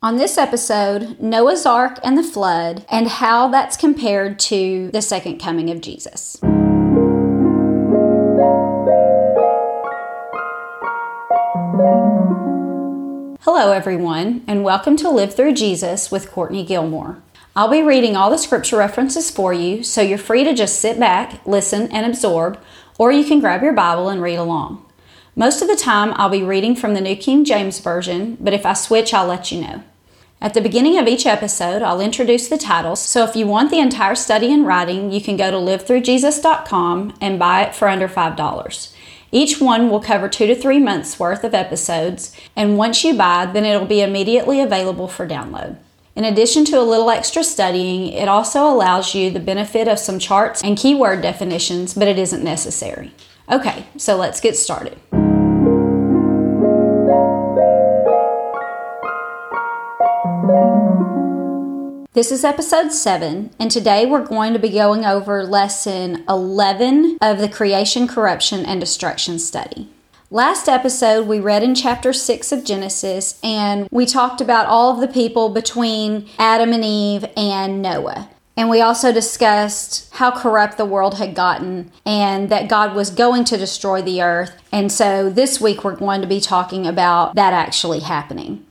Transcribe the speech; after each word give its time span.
On 0.00 0.16
this 0.16 0.38
episode, 0.38 1.18
Noah's 1.18 1.66
Ark 1.66 1.98
and 2.04 2.16
the 2.16 2.22
flood, 2.22 2.86
and 2.88 3.08
how 3.08 3.48
that's 3.48 3.76
compared 3.76 4.38
to 4.38 4.92
the 4.92 5.02
second 5.02 5.40
coming 5.40 5.70
of 5.70 5.80
Jesus. 5.80 6.38
Hello, 13.40 13.72
everyone, 13.72 14.44
and 14.46 14.62
welcome 14.62 14.96
to 14.98 15.10
Live 15.10 15.34
Through 15.34 15.54
Jesus 15.54 16.12
with 16.12 16.30
Courtney 16.30 16.64
Gilmore. 16.64 17.20
I'll 17.56 17.68
be 17.68 17.82
reading 17.82 18.14
all 18.14 18.30
the 18.30 18.38
scripture 18.38 18.76
references 18.76 19.32
for 19.32 19.52
you, 19.52 19.82
so 19.82 20.00
you're 20.00 20.16
free 20.16 20.44
to 20.44 20.54
just 20.54 20.80
sit 20.80 21.00
back, 21.00 21.44
listen, 21.44 21.90
and 21.90 22.06
absorb, 22.06 22.60
or 22.98 23.10
you 23.10 23.24
can 23.24 23.40
grab 23.40 23.64
your 23.64 23.72
Bible 23.72 24.08
and 24.08 24.22
read 24.22 24.36
along. 24.36 24.87
Most 25.38 25.62
of 25.62 25.68
the 25.68 25.76
time, 25.76 26.14
I'll 26.16 26.28
be 26.28 26.42
reading 26.42 26.74
from 26.74 26.94
the 26.94 27.00
New 27.00 27.14
King 27.14 27.44
James 27.44 27.78
Version, 27.78 28.36
but 28.40 28.52
if 28.52 28.66
I 28.66 28.72
switch, 28.72 29.14
I'll 29.14 29.28
let 29.28 29.52
you 29.52 29.60
know. 29.60 29.84
At 30.40 30.52
the 30.52 30.60
beginning 30.60 30.98
of 30.98 31.06
each 31.06 31.26
episode, 31.26 31.80
I'll 31.80 32.00
introduce 32.00 32.48
the 32.48 32.58
titles, 32.58 33.00
so 33.00 33.22
if 33.22 33.36
you 33.36 33.46
want 33.46 33.70
the 33.70 33.78
entire 33.78 34.16
study 34.16 34.50
in 34.50 34.64
writing, 34.64 35.12
you 35.12 35.20
can 35.20 35.36
go 35.36 35.52
to 35.52 35.56
livethroughjesus.com 35.56 37.18
and 37.20 37.38
buy 37.38 37.62
it 37.62 37.76
for 37.76 37.86
under 37.86 38.08
$5. 38.08 38.92
Each 39.30 39.60
one 39.60 39.90
will 39.90 40.00
cover 40.00 40.28
two 40.28 40.48
to 40.48 40.56
three 40.56 40.80
months 40.80 41.20
worth 41.20 41.44
of 41.44 41.54
episodes, 41.54 42.34
and 42.56 42.76
once 42.76 43.04
you 43.04 43.14
buy, 43.14 43.46
then 43.46 43.64
it'll 43.64 43.86
be 43.86 44.02
immediately 44.02 44.60
available 44.60 45.06
for 45.06 45.24
download. 45.24 45.76
In 46.16 46.24
addition 46.24 46.64
to 46.64 46.80
a 46.80 46.82
little 46.82 47.10
extra 47.10 47.44
studying, 47.44 48.12
it 48.12 48.26
also 48.26 48.68
allows 48.68 49.14
you 49.14 49.30
the 49.30 49.38
benefit 49.38 49.86
of 49.86 50.00
some 50.00 50.18
charts 50.18 50.64
and 50.64 50.76
keyword 50.76 51.22
definitions, 51.22 51.94
but 51.94 52.08
it 52.08 52.18
isn't 52.18 52.42
necessary. 52.42 53.12
Okay, 53.50 53.86
so 53.96 54.16
let's 54.16 54.40
get 54.40 54.56
started. 54.56 54.98
This 62.14 62.32
is 62.32 62.42
episode 62.42 62.90
7, 62.90 63.50
and 63.58 63.70
today 63.70 64.06
we're 64.06 64.24
going 64.24 64.54
to 64.54 64.58
be 64.58 64.70
going 64.70 65.04
over 65.04 65.44
lesson 65.44 66.24
11 66.26 67.18
of 67.20 67.38
the 67.38 67.50
creation, 67.50 68.08
corruption, 68.08 68.64
and 68.64 68.80
destruction 68.80 69.38
study. 69.38 69.90
Last 70.30 70.70
episode, 70.70 71.26
we 71.26 71.38
read 71.38 71.62
in 71.62 71.74
chapter 71.74 72.14
6 72.14 72.50
of 72.50 72.64
Genesis, 72.64 73.38
and 73.44 73.88
we 73.90 74.06
talked 74.06 74.40
about 74.40 74.64
all 74.64 74.94
of 74.94 75.02
the 75.02 75.12
people 75.12 75.50
between 75.50 76.26
Adam 76.38 76.72
and 76.72 76.82
Eve 76.82 77.26
and 77.36 77.82
Noah. 77.82 78.30
And 78.56 78.70
we 78.70 78.80
also 78.80 79.12
discussed 79.12 80.12
how 80.14 80.30
corrupt 80.30 80.78
the 80.78 80.86
world 80.86 81.18
had 81.18 81.34
gotten 81.34 81.92
and 82.06 82.48
that 82.48 82.70
God 82.70 82.94
was 82.96 83.10
going 83.10 83.44
to 83.44 83.58
destroy 83.58 84.00
the 84.00 84.22
earth. 84.22 84.52
And 84.72 84.90
so 84.90 85.28
this 85.28 85.60
week 85.60 85.84
we're 85.84 85.94
going 85.94 86.22
to 86.22 86.26
be 86.26 86.40
talking 86.40 86.86
about 86.86 87.34
that 87.34 87.52
actually 87.52 88.00
happening. 88.00 88.64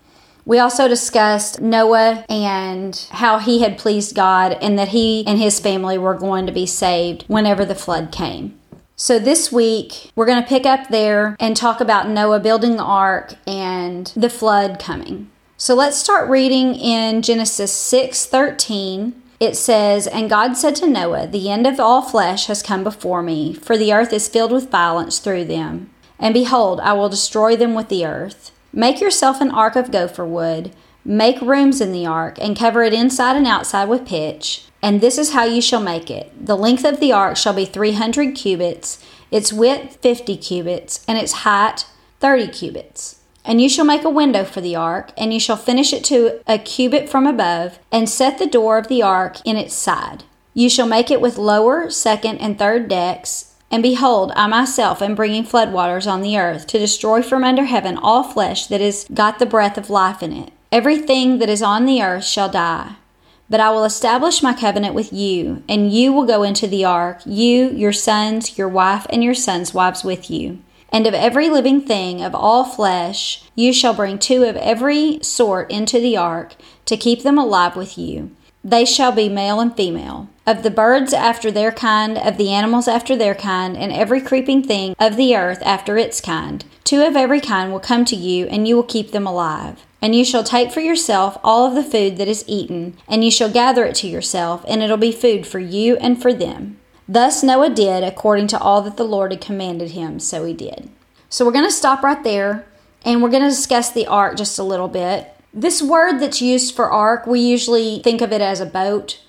We 0.47 0.59
also 0.59 0.87
discussed 0.87 1.59
Noah 1.59 2.23
and 2.29 2.95
how 3.11 3.37
he 3.37 3.59
had 3.59 3.77
pleased 3.77 4.15
God 4.15 4.53
and 4.61 4.79
that 4.79 4.87
he 4.87 5.27
and 5.27 5.37
his 5.37 5.59
family 5.59 5.97
were 5.97 6.13
going 6.13 6.45
to 6.45 6.53
be 6.53 6.65
saved 6.65 7.25
whenever 7.27 7.65
the 7.65 7.75
flood 7.75 8.13
came. 8.13 8.57
So, 8.95 9.19
this 9.19 9.51
week, 9.51 10.09
we're 10.15 10.25
going 10.25 10.41
to 10.41 10.47
pick 10.47 10.65
up 10.65 10.87
there 10.87 11.35
and 11.37 11.57
talk 11.57 11.81
about 11.81 12.07
Noah 12.07 12.39
building 12.39 12.77
the 12.77 12.83
ark 12.83 13.33
and 13.45 14.07
the 14.15 14.29
flood 14.29 14.79
coming. 14.79 15.29
So, 15.57 15.75
let's 15.75 15.97
start 15.97 16.29
reading 16.29 16.75
in 16.75 17.21
Genesis 17.23 17.73
6 17.73 18.25
13. 18.25 19.21
It 19.41 19.57
says, 19.57 20.07
And 20.07 20.29
God 20.29 20.55
said 20.55 20.77
to 20.77 20.87
Noah, 20.87 21.27
The 21.27 21.49
end 21.49 21.67
of 21.67 21.77
all 21.77 22.01
flesh 22.01 22.45
has 22.45 22.63
come 22.63 22.85
before 22.85 23.21
me, 23.21 23.53
for 23.53 23.77
the 23.77 23.91
earth 23.91 24.13
is 24.13 24.29
filled 24.29 24.53
with 24.53 24.71
violence 24.71 25.19
through 25.19 25.43
them. 25.43 25.89
And 26.17 26.33
behold, 26.33 26.79
I 26.79 26.93
will 26.93 27.09
destroy 27.09 27.57
them 27.57 27.75
with 27.75 27.89
the 27.89 28.05
earth. 28.05 28.53
Make 28.73 29.01
yourself 29.01 29.41
an 29.41 29.51
ark 29.51 29.75
of 29.75 29.91
gopher 29.91 30.25
wood. 30.25 30.71
Make 31.03 31.41
rooms 31.41 31.79
in 31.79 31.91
the 31.91 32.05
ark, 32.05 32.37
and 32.41 32.57
cover 32.57 32.83
it 32.83 32.93
inside 32.93 33.37
and 33.37 33.47
outside 33.47 33.87
with 33.87 34.05
pitch. 34.05 34.65
And 34.81 34.99
this 34.99 35.17
is 35.17 35.33
how 35.33 35.45
you 35.45 35.61
shall 35.61 35.81
make 35.81 36.11
it. 36.11 36.31
The 36.45 36.57
length 36.57 36.83
of 36.85 36.99
the 36.99 37.13
ark 37.13 37.37
shall 37.37 37.53
be 37.53 37.65
three 37.65 37.93
hundred 37.93 38.35
cubits, 38.35 39.03
its 39.31 39.51
width 39.53 39.97
fifty 40.01 40.37
cubits, 40.37 41.03
and 41.07 41.17
its 41.17 41.31
height 41.43 41.85
thirty 42.19 42.47
cubits. 42.47 43.21
And 43.45 43.61
you 43.61 43.69
shall 43.69 43.85
make 43.85 44.03
a 44.03 44.09
window 44.09 44.43
for 44.43 44.59
the 44.59 44.75
ark, 44.75 45.11
and 45.17 45.33
you 45.33 45.39
shall 45.39 45.55
finish 45.55 45.93
it 45.93 46.03
to 46.05 46.41
a 46.45 46.59
cubit 46.59 47.07
from 47.09 47.25
above, 47.25 47.79
and 47.91 48.09
set 48.09 48.37
the 48.37 48.45
door 48.45 48.77
of 48.77 48.89
the 48.89 49.01
ark 49.01 49.37
in 49.45 49.55
its 49.55 49.73
side. 49.73 50.25
You 50.53 50.69
shall 50.69 50.87
make 50.87 51.09
it 51.09 51.21
with 51.21 51.37
lower, 51.37 51.89
second, 51.89 52.39
and 52.39 52.59
third 52.59 52.89
decks, 52.89 53.46
and 53.69 53.83
behold, 53.83 54.31
I 54.35 54.47
myself 54.47 55.01
am 55.01 55.15
bringing 55.15 55.43
floodwaters 55.43 56.09
on 56.09 56.21
the 56.21 56.37
earth 56.37 56.67
to 56.67 56.79
destroy 56.79 57.21
from 57.21 57.43
under 57.43 57.65
heaven 57.65 57.97
all 57.97 58.23
flesh 58.23 58.67
that 58.67 58.81
has 58.81 59.05
got 59.13 59.39
the 59.39 59.45
breath 59.45 59.77
of 59.77 59.89
life 59.89 60.23
in 60.23 60.31
it. 60.31 60.53
Everything 60.71 61.39
that 61.39 61.49
is 61.49 61.61
on 61.61 61.85
the 61.85 62.01
earth 62.01 62.25
shall 62.25 62.49
die. 62.49 62.95
But 63.49 63.59
I 63.59 63.69
will 63.69 63.85
establish 63.85 64.43
my 64.43 64.53
covenant 64.53 64.93
with 64.93 65.13
you, 65.13 65.63
and 65.69 65.91
you 65.91 66.11
will 66.11 66.25
go 66.25 66.43
into 66.43 66.67
the 66.67 66.83
ark, 66.83 67.21
you, 67.25 67.69
your 67.69 67.93
sons, 67.93 68.57
your 68.57 68.67
wife, 68.67 69.05
and 69.09 69.23
your 69.23 69.33
sons' 69.33 69.73
wives 69.73 70.03
with 70.03 70.29
you. 70.29 70.59
And 70.89 71.05
of 71.05 71.13
every 71.13 71.49
living 71.49 71.81
thing 71.81 72.21
of 72.21 72.35
all 72.35 72.63
flesh, 72.63 73.43
you 73.55 73.73
shall 73.73 73.93
bring 73.93 74.19
two 74.19 74.43
of 74.43 74.55
every 74.57 75.19
sort 75.21 75.69
into 75.71 75.99
the 75.99 76.17
ark 76.17 76.55
to 76.85 76.97
keep 76.97 77.23
them 77.23 77.37
alive 77.37 77.75
with 77.75 77.97
you. 77.97 78.31
They 78.63 78.83
shall 78.83 79.11
be 79.11 79.29
male 79.29 79.59
and 79.59 79.75
female. 79.75 80.29
Of 80.47 80.63
the 80.63 80.71
birds 80.71 81.11
after 81.11 81.51
their 81.51 81.73
kind, 81.73 82.17
of 82.17 82.37
the 82.37 82.53
animals 82.53 82.87
after 82.87 83.17
their 83.17 83.35
kind, 83.35 83.75
and 83.75 83.91
every 83.91 84.21
creeping 84.21 84.63
thing 84.63 84.95
of 84.97 85.17
the 85.17 85.35
earth 85.35 85.61
after 85.61 85.97
its 85.97 86.21
kind. 86.21 86.63
Two 86.85 87.01
of 87.03 87.17
every 87.17 87.41
kind 87.41 87.69
will 87.69 87.81
come 87.81 88.05
to 88.05 88.15
you, 88.15 88.45
and 88.45 88.65
you 88.65 88.77
will 88.77 88.83
keep 88.83 89.11
them 89.11 89.27
alive. 89.27 89.85
And 90.01 90.15
you 90.15 90.23
shall 90.23 90.45
take 90.45 90.71
for 90.71 90.79
yourself 90.79 91.37
all 91.43 91.67
of 91.67 91.75
the 91.75 91.83
food 91.83 92.15
that 92.15 92.29
is 92.29 92.45
eaten, 92.47 92.95
and 93.09 93.25
you 93.25 93.29
shall 93.29 93.51
gather 93.51 93.83
it 93.83 93.95
to 93.95 94.07
yourself, 94.07 94.63
and 94.69 94.81
it'll 94.81 94.95
be 94.95 95.11
food 95.11 95.45
for 95.45 95.59
you 95.59 95.97
and 95.97 96.21
for 96.21 96.33
them. 96.33 96.77
Thus 97.09 97.43
Noah 97.43 97.71
did 97.71 98.05
according 98.05 98.47
to 98.47 98.59
all 98.59 98.81
that 98.83 98.95
the 98.95 99.03
Lord 99.03 99.33
had 99.33 99.41
commanded 99.41 99.91
him, 99.91 100.17
so 100.17 100.45
he 100.45 100.53
did. 100.53 100.89
So 101.27 101.45
we're 101.45 101.51
going 101.51 101.65
to 101.65 101.71
stop 101.71 102.03
right 102.03 102.23
there, 102.23 102.65
and 103.03 103.21
we're 103.21 103.31
going 103.31 103.43
to 103.43 103.49
discuss 103.49 103.91
the 103.91 104.07
ark 104.07 104.37
just 104.37 104.57
a 104.57 104.63
little 104.63 104.87
bit. 104.87 105.27
This 105.53 105.81
word 105.81 106.19
that's 106.19 106.41
used 106.41 106.73
for 106.73 106.89
ark, 106.89 107.27
we 107.27 107.41
usually 107.41 107.99
think 108.01 108.21
of 108.21 108.31
it 108.31 108.39
as 108.39 108.61
a 108.61 108.65
boat, 108.65 109.19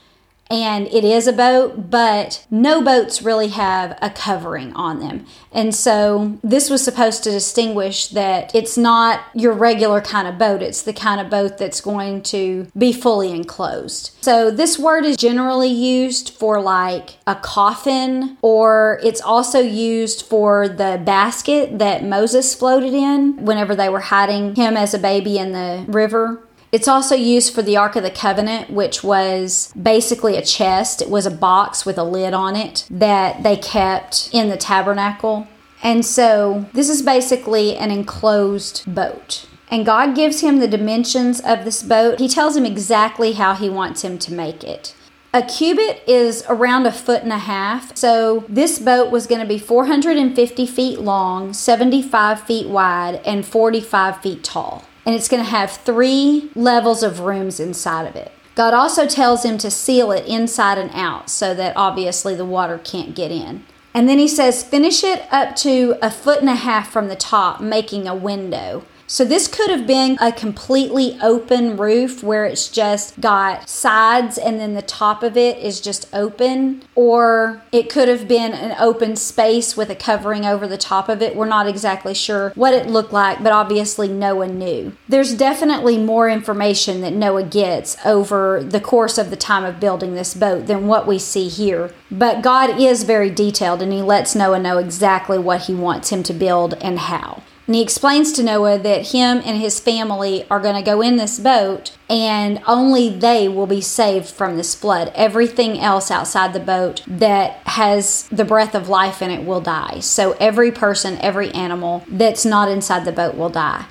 and 0.51 0.87
it 0.89 1.05
is 1.05 1.27
a 1.27 1.33
boat, 1.33 1.91
but 1.91 2.47
no 2.51 2.83
boats 2.83 3.23
really 3.23 3.49
have 3.49 3.99
a 4.01 4.11
covering 4.11 4.73
on 4.75 5.01
them. 5.01 5.27
And 5.53 5.75
so 5.75 6.39
this 6.43 6.71
was 6.71 6.83
supposed 6.83 7.25
to 7.25 7.31
distinguish 7.31 8.09
that 8.09 8.55
it's 8.55 8.77
not 8.77 9.23
your 9.35 9.53
regular 9.53 10.01
kind 10.01 10.29
of 10.29 10.39
boat, 10.39 10.63
it's 10.63 10.83
the 10.83 10.93
kind 10.93 11.21
of 11.21 11.31
boat 11.31 11.59
that's 11.59 11.81
going 11.81 12.23
to 12.23 12.67
be 12.77 12.93
fully 12.93 13.33
enclosed. 13.33 14.17
So 14.21 14.51
this 14.51 14.79
word 14.79 15.05
is 15.05 15.17
generally 15.17 15.69
used 15.69 16.31
for 16.31 16.61
like 16.61 17.17
a 17.27 17.35
coffin, 17.35 18.39
or 18.43 19.01
it's 19.03 19.21
also 19.21 19.61
used 19.61 20.23
for 20.23 20.69
the 20.69 21.01
basket 21.05 21.79
that 21.79 22.05
Moses 22.05 22.55
floated 22.55 22.95
in 22.95 23.45
whenever 23.45 23.75
they 23.75 23.89
were 23.89 24.01
hiding 24.01 24.55
him 24.55 24.77
as 24.77 24.95
a 24.95 24.99
baby 24.99 25.39
in 25.39 25.53
the 25.53 25.85
river. 25.89 26.43
It's 26.71 26.89
also 26.89 27.15
used 27.15 27.55
for 27.55 27.63
the 27.63 27.77
Ark 27.79 27.97
of 27.97 28.03
the 28.03 28.11
Covenant, 28.11 28.71
which 28.71 29.03
was 29.03 29.73
basically 29.81 30.37
a 30.37 30.45
chest. 30.45 31.01
It 31.01 31.09
was 31.09 31.25
a 31.25 31.31
box 31.31 31.87
with 31.87 31.97
a 31.97 32.05
lid 32.05 32.35
on 32.35 32.57
it 32.57 32.85
that 32.91 33.43
they 33.43 33.57
kept 33.57 34.29
in 34.33 34.51
the 34.51 34.57
tabernacle. 34.57 35.47
And 35.83 36.05
so 36.05 36.67
this 36.75 36.91
is 36.91 37.01
basically 37.03 37.77
an 37.77 37.91
enclosed 37.91 38.83
boat. 38.93 39.47
And 39.71 39.87
God 39.87 40.15
gives 40.15 40.41
him 40.41 40.59
the 40.59 40.69
dimensions 40.69 41.41
of 41.41 41.65
this 41.65 41.83
boat. 41.83 42.19
He 42.19 42.29
tells 42.29 42.57
him 42.57 42.67
exactly 42.67 43.33
how 43.33 43.55
he 43.55 43.71
wants 43.71 44.03
him 44.03 44.19
to 44.19 44.33
make 44.33 44.63
it. 44.63 44.95
A 45.33 45.43
cubit 45.43 46.03
is 46.07 46.43
around 46.49 46.87
a 46.87 46.93
foot 46.93 47.23
and 47.23 47.33
a 47.33 47.39
half. 47.39 47.97
So 47.97 48.45
this 48.49 48.79
boat 48.79 49.11
was 49.11 49.27
going 49.27 49.43
to 49.43 49.47
be 49.47 49.59
450 49.59 50.67
feet 50.67 51.01
long, 51.01 51.53
75 51.53 52.41
feet 52.41 52.69
wide, 52.69 53.21
and 53.27 53.47
45 53.47 54.23
feet 54.23 54.43
tall 54.43 54.85
and 55.09 55.15
it's 55.17 55.27
going 55.27 55.43
to 55.43 55.49
have 55.49 55.71
three 55.71 56.51
levels 56.55 57.03
of 57.03 57.21
rooms 57.21 57.59
inside 57.59 58.07
of 58.07 58.15
it. 58.15 58.31
God 58.55 58.75
also 58.75 59.07
tells 59.07 59.43
him 59.43 59.57
to 59.57 59.71
seal 59.71 60.13
it 60.13 60.27
inside 60.27 60.77
and 60.77 60.91
out 60.93 61.31
so 61.31 61.55
that 61.55 61.75
obviously 61.79 62.35
the 62.35 62.45
water 62.45 62.77
can't 62.77 63.15
get 63.15 63.31
in. 63.31 63.65
And 63.95 64.07
then 64.07 64.19
he 64.19 64.29
says, 64.29 64.63
finish 64.63 65.03
it 65.03 65.23
up 65.33 65.57
to 65.57 65.97
a 66.03 66.11
foot 66.11 66.41
and 66.41 66.51
a 66.51 66.57
half 66.57 66.93
from 66.93 67.09
the 67.09 67.17
top, 67.17 67.59
making 67.59 68.07
a 68.07 68.15
window. 68.15 68.85
So 69.11 69.25
this 69.25 69.49
could 69.49 69.71
have 69.71 69.87
been 69.87 70.19
a 70.21 70.31
completely 70.31 71.19
open 71.23 71.79
roof 71.79 72.23
where 72.23 72.45
it's 72.45 72.69
just 72.69 73.19
got 73.23 73.67
sides 73.67 74.37
and 74.37 74.61
then 74.61 74.75
the 74.75 74.83
top 74.83 75.23
of 75.23 75.35
it 75.35 75.57
is 75.57 75.81
just 75.81 76.07
open, 76.13 76.83
or 76.95 77.63
it 77.73 77.89
could 77.89 78.07
have 78.07 78.29
been 78.29 78.53
an 78.53 78.77
open 78.79 79.17
space 79.17 79.79
with 79.79 79.89
a 79.89 79.97
covering 79.97 80.45
over 80.45 80.69
the 80.69 80.77
top 80.77 81.09
of 81.09 81.23
it. 81.23 81.35
We're 81.35 81.47
not 81.47 81.67
exactly 81.67 82.13
sure 82.13 82.53
what 82.55 82.75
it 82.75 82.87
looked 82.87 83.11
like, 83.11 83.43
but 83.43 83.51
obviously 83.51 84.09
Noah 84.09 84.49
knew. 84.49 84.93
There's 85.09 85.33
definitely 85.33 85.97
more 85.97 86.29
information 86.29 87.01
that 87.01 87.15
Noah 87.15 87.45
gets 87.45 87.97
over 88.05 88.63
the 88.63 88.79
course 88.79 89.17
of 89.17 89.31
the 89.31 89.37
time 89.37 89.65
of 89.65 89.81
building 89.81 90.17
this 90.17 90.35
boat 90.35 90.67
than 90.67 90.87
what 90.87 91.07
we 91.07 91.19
see 91.19 91.49
here. 91.49 91.95
But 92.11 92.43
God 92.43 92.79
is 92.79 93.05
very 93.05 93.31
detailed 93.31 93.81
and 93.81 93.91
he 93.91 94.03
lets 94.03 94.35
Noah 94.35 94.59
know 94.59 94.77
exactly 94.77 95.39
what 95.39 95.63
he 95.63 95.75
wants 95.75 96.13
him 96.13 96.23
to 96.25 96.35
build 96.35 96.75
and 96.83 96.99
how. 96.99 97.43
And 97.69 97.75
he 97.75 97.83
explains 97.83 98.33
to 98.33 98.43
Noah 98.43 98.79
that 98.79 99.09
him 99.09 99.43
and 99.45 99.61
his 99.61 99.79
family 99.79 100.47
are 100.51 100.59
going 100.59 100.75
to 100.75 100.83
go 100.83 101.03
in 101.03 101.17
this 101.17 101.39
boat 101.39 101.93
and 102.09 102.63
only 102.67 103.11
they 103.11 103.47
will 103.47 103.67
be 103.67 103.83
saved 103.83 104.27
from 104.27 104.57
this 104.57 104.75
flood. 104.75 105.13
Everything 105.15 105.79
else 105.79 106.11
outside 106.11 106.55
the 106.55 106.61
boat 106.61 107.03
that 107.07 107.57
has 107.67 108.27
the 108.33 108.47
breath 108.47 108.75
of 108.75 108.89
life 108.89 109.21
in 109.21 109.31
it 109.31 109.45
will 109.45 109.61
die. 109.61 110.01
So 110.01 110.33
every 110.41 110.73
person, 110.73 111.19
every 111.19 111.51
animal 111.51 112.05
that's 112.09 112.47
not 112.47 112.71
inside 112.71 113.05
the 113.05 113.13
boat 113.13 113.35
will 113.35 113.51
die. 113.51 113.85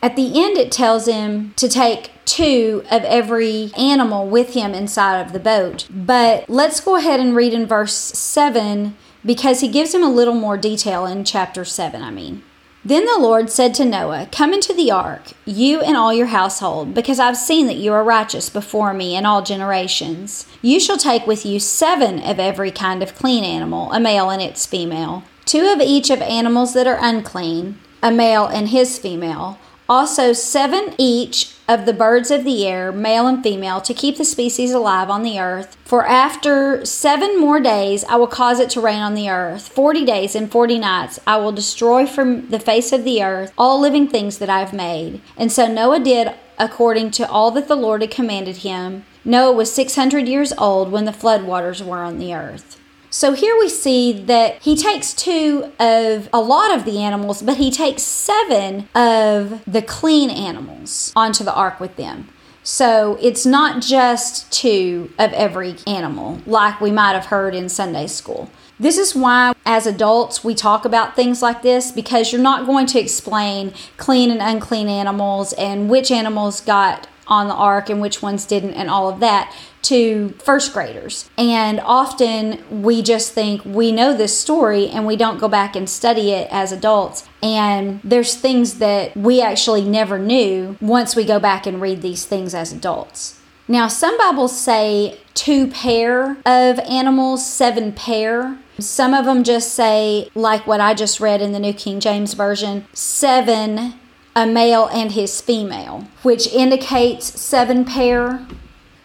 At 0.00 0.14
the 0.14 0.40
end, 0.40 0.56
it 0.56 0.70
tells 0.70 1.06
him 1.06 1.54
to 1.56 1.68
take 1.68 2.12
two 2.24 2.84
of 2.88 3.02
every 3.02 3.72
animal 3.76 4.28
with 4.28 4.54
him 4.54 4.74
inside 4.74 5.20
of 5.20 5.32
the 5.32 5.40
boat. 5.40 5.88
But 5.90 6.48
let's 6.48 6.78
go 6.78 6.94
ahead 6.94 7.18
and 7.18 7.34
read 7.34 7.52
in 7.52 7.66
verse 7.66 7.94
7 7.94 8.96
because 9.26 9.60
he 9.60 9.66
gives 9.66 9.92
him 9.92 10.04
a 10.04 10.08
little 10.08 10.34
more 10.34 10.56
detail 10.56 11.04
in 11.04 11.24
chapter 11.24 11.64
7, 11.64 12.00
I 12.00 12.12
mean. 12.12 12.44
Then 12.86 13.06
the 13.06 13.18
Lord 13.18 13.48
said 13.48 13.72
to 13.74 13.84
Noah, 13.86 14.28
Come 14.30 14.52
into 14.52 14.74
the 14.74 14.90
ark, 14.90 15.32
you 15.46 15.80
and 15.80 15.96
all 15.96 16.12
your 16.12 16.26
household, 16.26 16.92
because 16.92 17.18
I've 17.18 17.36
seen 17.36 17.66
that 17.66 17.78
you 17.78 17.94
are 17.94 18.04
righteous 18.04 18.50
before 18.50 18.92
me 18.92 19.16
in 19.16 19.24
all 19.24 19.40
generations. 19.40 20.46
You 20.60 20.78
shall 20.78 20.98
take 20.98 21.26
with 21.26 21.46
you 21.46 21.60
seven 21.60 22.20
of 22.20 22.38
every 22.38 22.70
kind 22.70 23.02
of 23.02 23.14
clean 23.14 23.42
animal, 23.42 23.90
a 23.92 24.00
male 24.00 24.28
and 24.28 24.42
its 24.42 24.66
female, 24.66 25.22
two 25.46 25.66
of 25.66 25.80
each 25.80 26.10
of 26.10 26.20
animals 26.20 26.74
that 26.74 26.86
are 26.86 26.98
unclean, 27.00 27.78
a 28.02 28.10
male 28.10 28.46
and 28.46 28.68
his 28.68 28.98
female 28.98 29.58
also, 29.88 30.32
seven 30.32 30.94
each 30.98 31.54
of 31.66 31.86
the 31.86 31.92
birds 31.92 32.30
of 32.30 32.44
the 32.44 32.66
air, 32.66 32.92
male 32.92 33.26
and 33.26 33.42
female, 33.42 33.80
to 33.80 33.94
keep 33.94 34.18
the 34.18 34.24
species 34.24 34.72
alive 34.72 35.08
on 35.08 35.22
the 35.22 35.40
earth. 35.40 35.76
For 35.84 36.06
after 36.06 36.84
seven 36.84 37.40
more 37.40 37.60
days 37.60 38.04
I 38.04 38.16
will 38.16 38.26
cause 38.26 38.60
it 38.60 38.70
to 38.70 38.80
rain 38.80 39.00
on 39.00 39.14
the 39.14 39.30
earth. 39.30 39.68
Forty 39.68 40.04
days 40.04 40.34
and 40.34 40.50
forty 40.52 40.78
nights 40.78 41.20
I 41.26 41.38
will 41.38 41.52
destroy 41.52 42.06
from 42.06 42.50
the 42.50 42.58
face 42.58 42.92
of 42.92 43.04
the 43.04 43.22
earth 43.22 43.52
all 43.56 43.80
living 43.80 44.08
things 44.08 44.38
that 44.38 44.50
I 44.50 44.60
have 44.60 44.74
made. 44.74 45.22
And 45.36 45.50
so 45.50 45.66
Noah 45.66 46.00
did 46.00 46.34
according 46.58 47.10
to 47.12 47.28
all 47.28 47.50
that 47.52 47.66
the 47.66 47.76
Lord 47.76 48.02
had 48.02 48.10
commanded 48.10 48.58
him. 48.58 49.04
Noah 49.24 49.52
was 49.52 49.72
six 49.72 49.96
hundred 49.96 50.28
years 50.28 50.52
old 50.58 50.92
when 50.92 51.06
the 51.06 51.12
flood 51.12 51.44
waters 51.44 51.82
were 51.82 52.02
on 52.02 52.18
the 52.18 52.34
earth. 52.34 52.78
So 53.14 53.32
here 53.32 53.56
we 53.56 53.68
see 53.68 54.12
that 54.24 54.60
he 54.62 54.74
takes 54.74 55.14
two 55.14 55.70
of 55.78 56.28
a 56.32 56.40
lot 56.40 56.74
of 56.76 56.84
the 56.84 56.98
animals, 56.98 57.42
but 57.42 57.58
he 57.58 57.70
takes 57.70 58.02
seven 58.02 58.88
of 58.92 59.62
the 59.68 59.82
clean 59.82 60.30
animals 60.30 61.12
onto 61.14 61.44
the 61.44 61.54
ark 61.54 61.78
with 61.78 61.94
them. 61.94 62.28
So 62.64 63.16
it's 63.22 63.46
not 63.46 63.80
just 63.80 64.50
two 64.50 65.12
of 65.16 65.32
every 65.32 65.76
animal, 65.86 66.40
like 66.44 66.80
we 66.80 66.90
might 66.90 67.12
have 67.12 67.26
heard 67.26 67.54
in 67.54 67.68
Sunday 67.68 68.08
school. 68.08 68.50
This 68.80 68.98
is 68.98 69.14
why, 69.14 69.52
as 69.64 69.86
adults, 69.86 70.42
we 70.42 70.56
talk 70.56 70.84
about 70.84 71.14
things 71.14 71.40
like 71.40 71.62
this 71.62 71.92
because 71.92 72.32
you're 72.32 72.42
not 72.42 72.66
going 72.66 72.86
to 72.86 72.98
explain 72.98 73.74
clean 73.96 74.32
and 74.32 74.42
unclean 74.42 74.88
animals 74.88 75.52
and 75.52 75.88
which 75.88 76.10
animals 76.10 76.60
got 76.60 77.06
on 77.28 77.46
the 77.46 77.54
ark 77.54 77.88
and 77.88 78.00
which 78.00 78.22
ones 78.22 78.44
didn't 78.44 78.74
and 78.74 78.90
all 78.90 79.08
of 79.08 79.20
that 79.20 79.54
to 79.84 80.30
first 80.38 80.72
graders. 80.72 81.28
And 81.38 81.80
often 81.80 82.82
we 82.82 83.02
just 83.02 83.32
think 83.32 83.64
we 83.64 83.92
know 83.92 84.16
this 84.16 84.38
story 84.38 84.88
and 84.88 85.06
we 85.06 85.16
don't 85.16 85.38
go 85.38 85.48
back 85.48 85.76
and 85.76 85.88
study 85.88 86.32
it 86.32 86.48
as 86.50 86.72
adults. 86.72 87.28
And 87.42 88.00
there's 88.02 88.34
things 88.34 88.78
that 88.78 89.16
we 89.16 89.40
actually 89.40 89.84
never 89.84 90.18
knew 90.18 90.76
once 90.80 91.14
we 91.14 91.24
go 91.24 91.38
back 91.38 91.66
and 91.66 91.80
read 91.80 92.02
these 92.02 92.24
things 92.24 92.54
as 92.54 92.72
adults. 92.72 93.40
Now, 93.66 93.88
some 93.88 94.18
Bibles 94.18 94.58
say 94.58 95.18
two 95.32 95.68
pair 95.68 96.36
of 96.44 96.78
animals, 96.80 97.46
seven 97.46 97.92
pair. 97.92 98.58
Some 98.78 99.14
of 99.14 99.24
them 99.24 99.42
just 99.42 99.72
say, 99.72 100.28
like 100.34 100.66
what 100.66 100.80
I 100.80 100.92
just 100.94 101.20
read 101.20 101.40
in 101.40 101.52
the 101.52 101.60
New 101.60 101.72
King 101.72 102.00
James 102.00 102.34
Version, 102.34 102.86
seven 102.92 103.94
a 104.36 104.46
male 104.46 104.86
and 104.86 105.12
his 105.12 105.40
female, 105.40 106.08
which 106.22 106.46
indicates 106.48 107.40
seven 107.40 107.84
pair. 107.84 108.46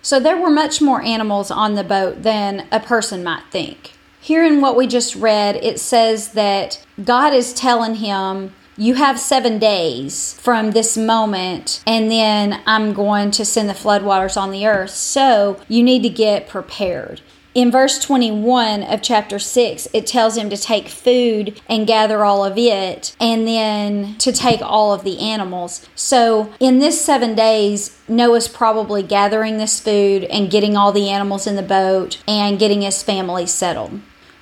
So 0.02 0.20
there 0.20 0.38
were 0.38 0.50
much 0.50 0.82
more 0.82 1.02
animals 1.02 1.52
on 1.52 1.76
the 1.76 1.84
boat 1.84 2.24
than 2.24 2.68
a 2.72 2.80
person 2.80 3.24
might 3.24 3.44
think. 3.52 3.94
Here 4.22 4.44
in 4.44 4.62
what 4.62 4.76
we 4.76 4.88
just 4.88 5.16
read, 5.16 5.56
it 5.58 5.80
says 5.80 6.30
that 6.34 6.86
God 7.04 7.34
is 7.34 7.54
telling 7.54 7.96
him, 7.96 8.54
You 8.78 8.96
have 8.96 9.20
seven 9.20 9.60
days 9.60 10.34
from 10.34 10.72
this 10.72 10.98
moment, 10.98 11.84
and 11.86 12.12
then 12.12 12.62
I'm 12.66 12.94
going 12.94 13.32
to 13.32 13.46
send 13.46 13.70
the 13.70 13.74
floodwaters 13.74 14.40
on 14.40 14.52
the 14.52 14.68
earth. 14.68 14.92
So 14.92 15.60
you 15.68 15.84
need 15.84 16.04
to 16.04 16.10
get 16.10 16.48
prepared 16.48 17.22
in 17.56 17.72
verse 17.72 18.00
21 18.00 18.84
of 18.84 19.02
chapter 19.02 19.40
6, 19.40 19.88
it 19.94 20.06
tells 20.06 20.38
him 20.38 20.50
to 20.50 20.58
take 20.58 20.88
food 20.88 21.60
and 21.68 21.88
gather 21.88 22.24
all 22.24 22.46
of 22.46 22.58
it, 22.58 23.16
and 23.20 23.48
then 23.48 24.16
to 24.20 24.32
take 24.32 24.62
all 24.62 24.94
of 24.94 25.04
the 25.04 25.20
animals. 25.20 25.88
So, 25.96 26.54
in 26.60 26.80
this 26.80 27.04
seven 27.04 27.36
days, 27.36 28.00
Noah's 28.08 28.48
probably 28.48 29.02
gathering 29.02 29.58
this 29.58 29.80
food 29.80 30.24
and 30.26 30.52
getting 30.52 30.78
all 30.78 30.92
the 30.92 31.10
animals 31.10 31.48
in 31.48 31.56
the 31.56 31.62
boat 31.64 32.22
and 32.28 32.60
getting 32.60 32.82
his 32.82 33.02
family 33.02 33.46
settled 33.46 34.00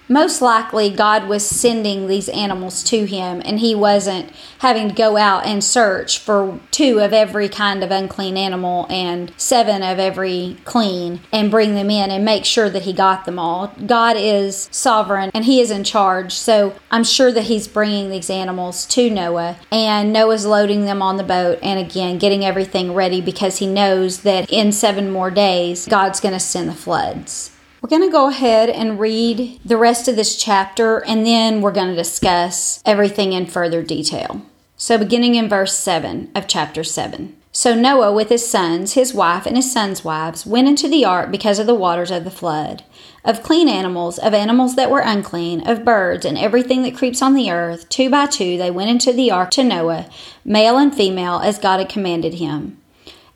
most 0.08 0.42
likely 0.42 0.90
God 0.90 1.28
was 1.28 1.46
sending 1.46 2.08
these 2.08 2.30
animals 2.30 2.84
to 2.86 3.06
him 3.06 3.42
and 3.44 3.60
he 3.60 3.76
wasn't 3.76 4.32
having 4.60 4.90
to 4.90 4.96
go 4.96 5.18
out 5.18 5.46
and 5.46 5.64
search 5.64 6.20
for 6.20 6.60
two 6.72 7.00
of 7.00 7.14
every 7.14 7.50
kind 7.50 7.84
of 7.84 7.92
unclean 7.92 8.38
animal 8.38 8.88
and 8.90 9.32
seven 9.38 9.84
of 9.84 10.00
every 10.00 10.58
clean 10.66 11.20
and 11.32 11.52
bring 11.52 11.76
them 11.76 11.90
in 11.90 12.10
and 12.10 12.24
make 12.24 12.46
sure 12.46 12.70
that 12.70 12.84
he 12.84 12.94
got 12.94 13.26
them 13.26 13.38
all. 13.38 13.74
God 13.86 14.16
is 14.18 14.70
sovereign 14.72 15.32
and 15.34 15.46
he 15.46 15.60
is 15.60 15.72
in 15.72 15.84
charge. 15.84 16.34
So 16.34 16.76
I'm 16.92 17.04
sure 17.04 17.32
that 17.32 17.44
he's 17.44 17.68
bringing 17.68 18.10
these 18.10 18.30
animals 18.30 18.86
to 18.88 19.10
Noah 19.10 19.58
and 19.72 20.14
Noah's 20.14 20.46
loading 20.46 20.86
them 20.86 21.02
on 21.02 21.18
the 21.18 21.24
boat 21.24 21.60
and 21.62 21.80
again 21.80 22.18
getting 22.18 22.46
everything 22.46 22.94
ready 22.94 23.22
because 23.22 23.58
he 23.58 23.68
knows 23.68 24.22
that 24.22 24.50
in 24.50 24.72
seven 24.72 25.12
more 25.12 25.32
days 25.32 25.86
God's 25.88 26.20
going 26.20 26.34
to 26.34 26.40
send 26.40 26.70
the 26.70 26.74
floods. 26.74 27.52
We're 27.82 27.90
going 27.90 28.10
to 28.10 28.12
go 28.12 28.28
ahead 28.28 28.70
and 28.70 29.00
read 29.00 29.60
the 29.64 29.78
rest 29.78 30.08
of 30.08 30.16
this 30.16 30.36
chapter 30.36 31.04
and 31.06 31.26
then 31.26 31.62
we're 31.62 31.72
going 31.72 31.90
to 31.90 31.96
discuss 31.96 32.82
everything 32.86 33.34
in 33.34 33.46
further 33.46 33.84
detail. 33.84 34.42
So, 34.78 34.98
beginning 34.98 35.36
in 35.36 35.48
verse 35.48 35.78
7 35.78 36.32
of 36.34 36.48
chapter 36.48 36.84
7. 36.84 37.36
So 37.52 37.74
Noah, 37.74 38.14
with 38.14 38.30
his 38.30 38.48
sons, 38.48 38.94
his 38.94 39.16
wife, 39.16 39.48
and 39.48 39.56
his 39.56 39.72
sons' 39.72 40.04
wives, 40.04 40.46
went 40.46 40.68
into 40.68 40.88
the 40.88 41.06
ark 41.06 41.32
because 41.32 41.58
of 41.58 41.66
the 41.66 41.74
waters 41.74 42.12
of 42.12 42.24
the 42.24 42.30
flood. 42.30 42.84
Of 43.26 43.42
clean 43.42 43.68
animals, 43.68 44.20
of 44.20 44.36
animals 44.36 44.76
that 44.76 44.92
were 44.92 45.00
unclean, 45.00 45.68
of 45.68 45.84
birds, 45.84 46.24
and 46.24 46.38
everything 46.38 46.84
that 46.84 46.96
creeps 46.96 47.20
on 47.20 47.34
the 47.34 47.50
earth, 47.50 47.90
two 47.90 48.12
by 48.12 48.28
two 48.28 48.60
they 48.60 48.70
went 48.70 48.92
into 48.92 49.12
the 49.12 49.32
ark 49.32 49.50
to 49.52 49.64
Noah, 49.64 50.08
male 50.46 50.78
and 50.78 50.94
female, 50.94 51.40
as 51.44 51.58
God 51.58 51.80
had 51.80 51.90
commanded 51.90 52.36
him. 52.36 52.78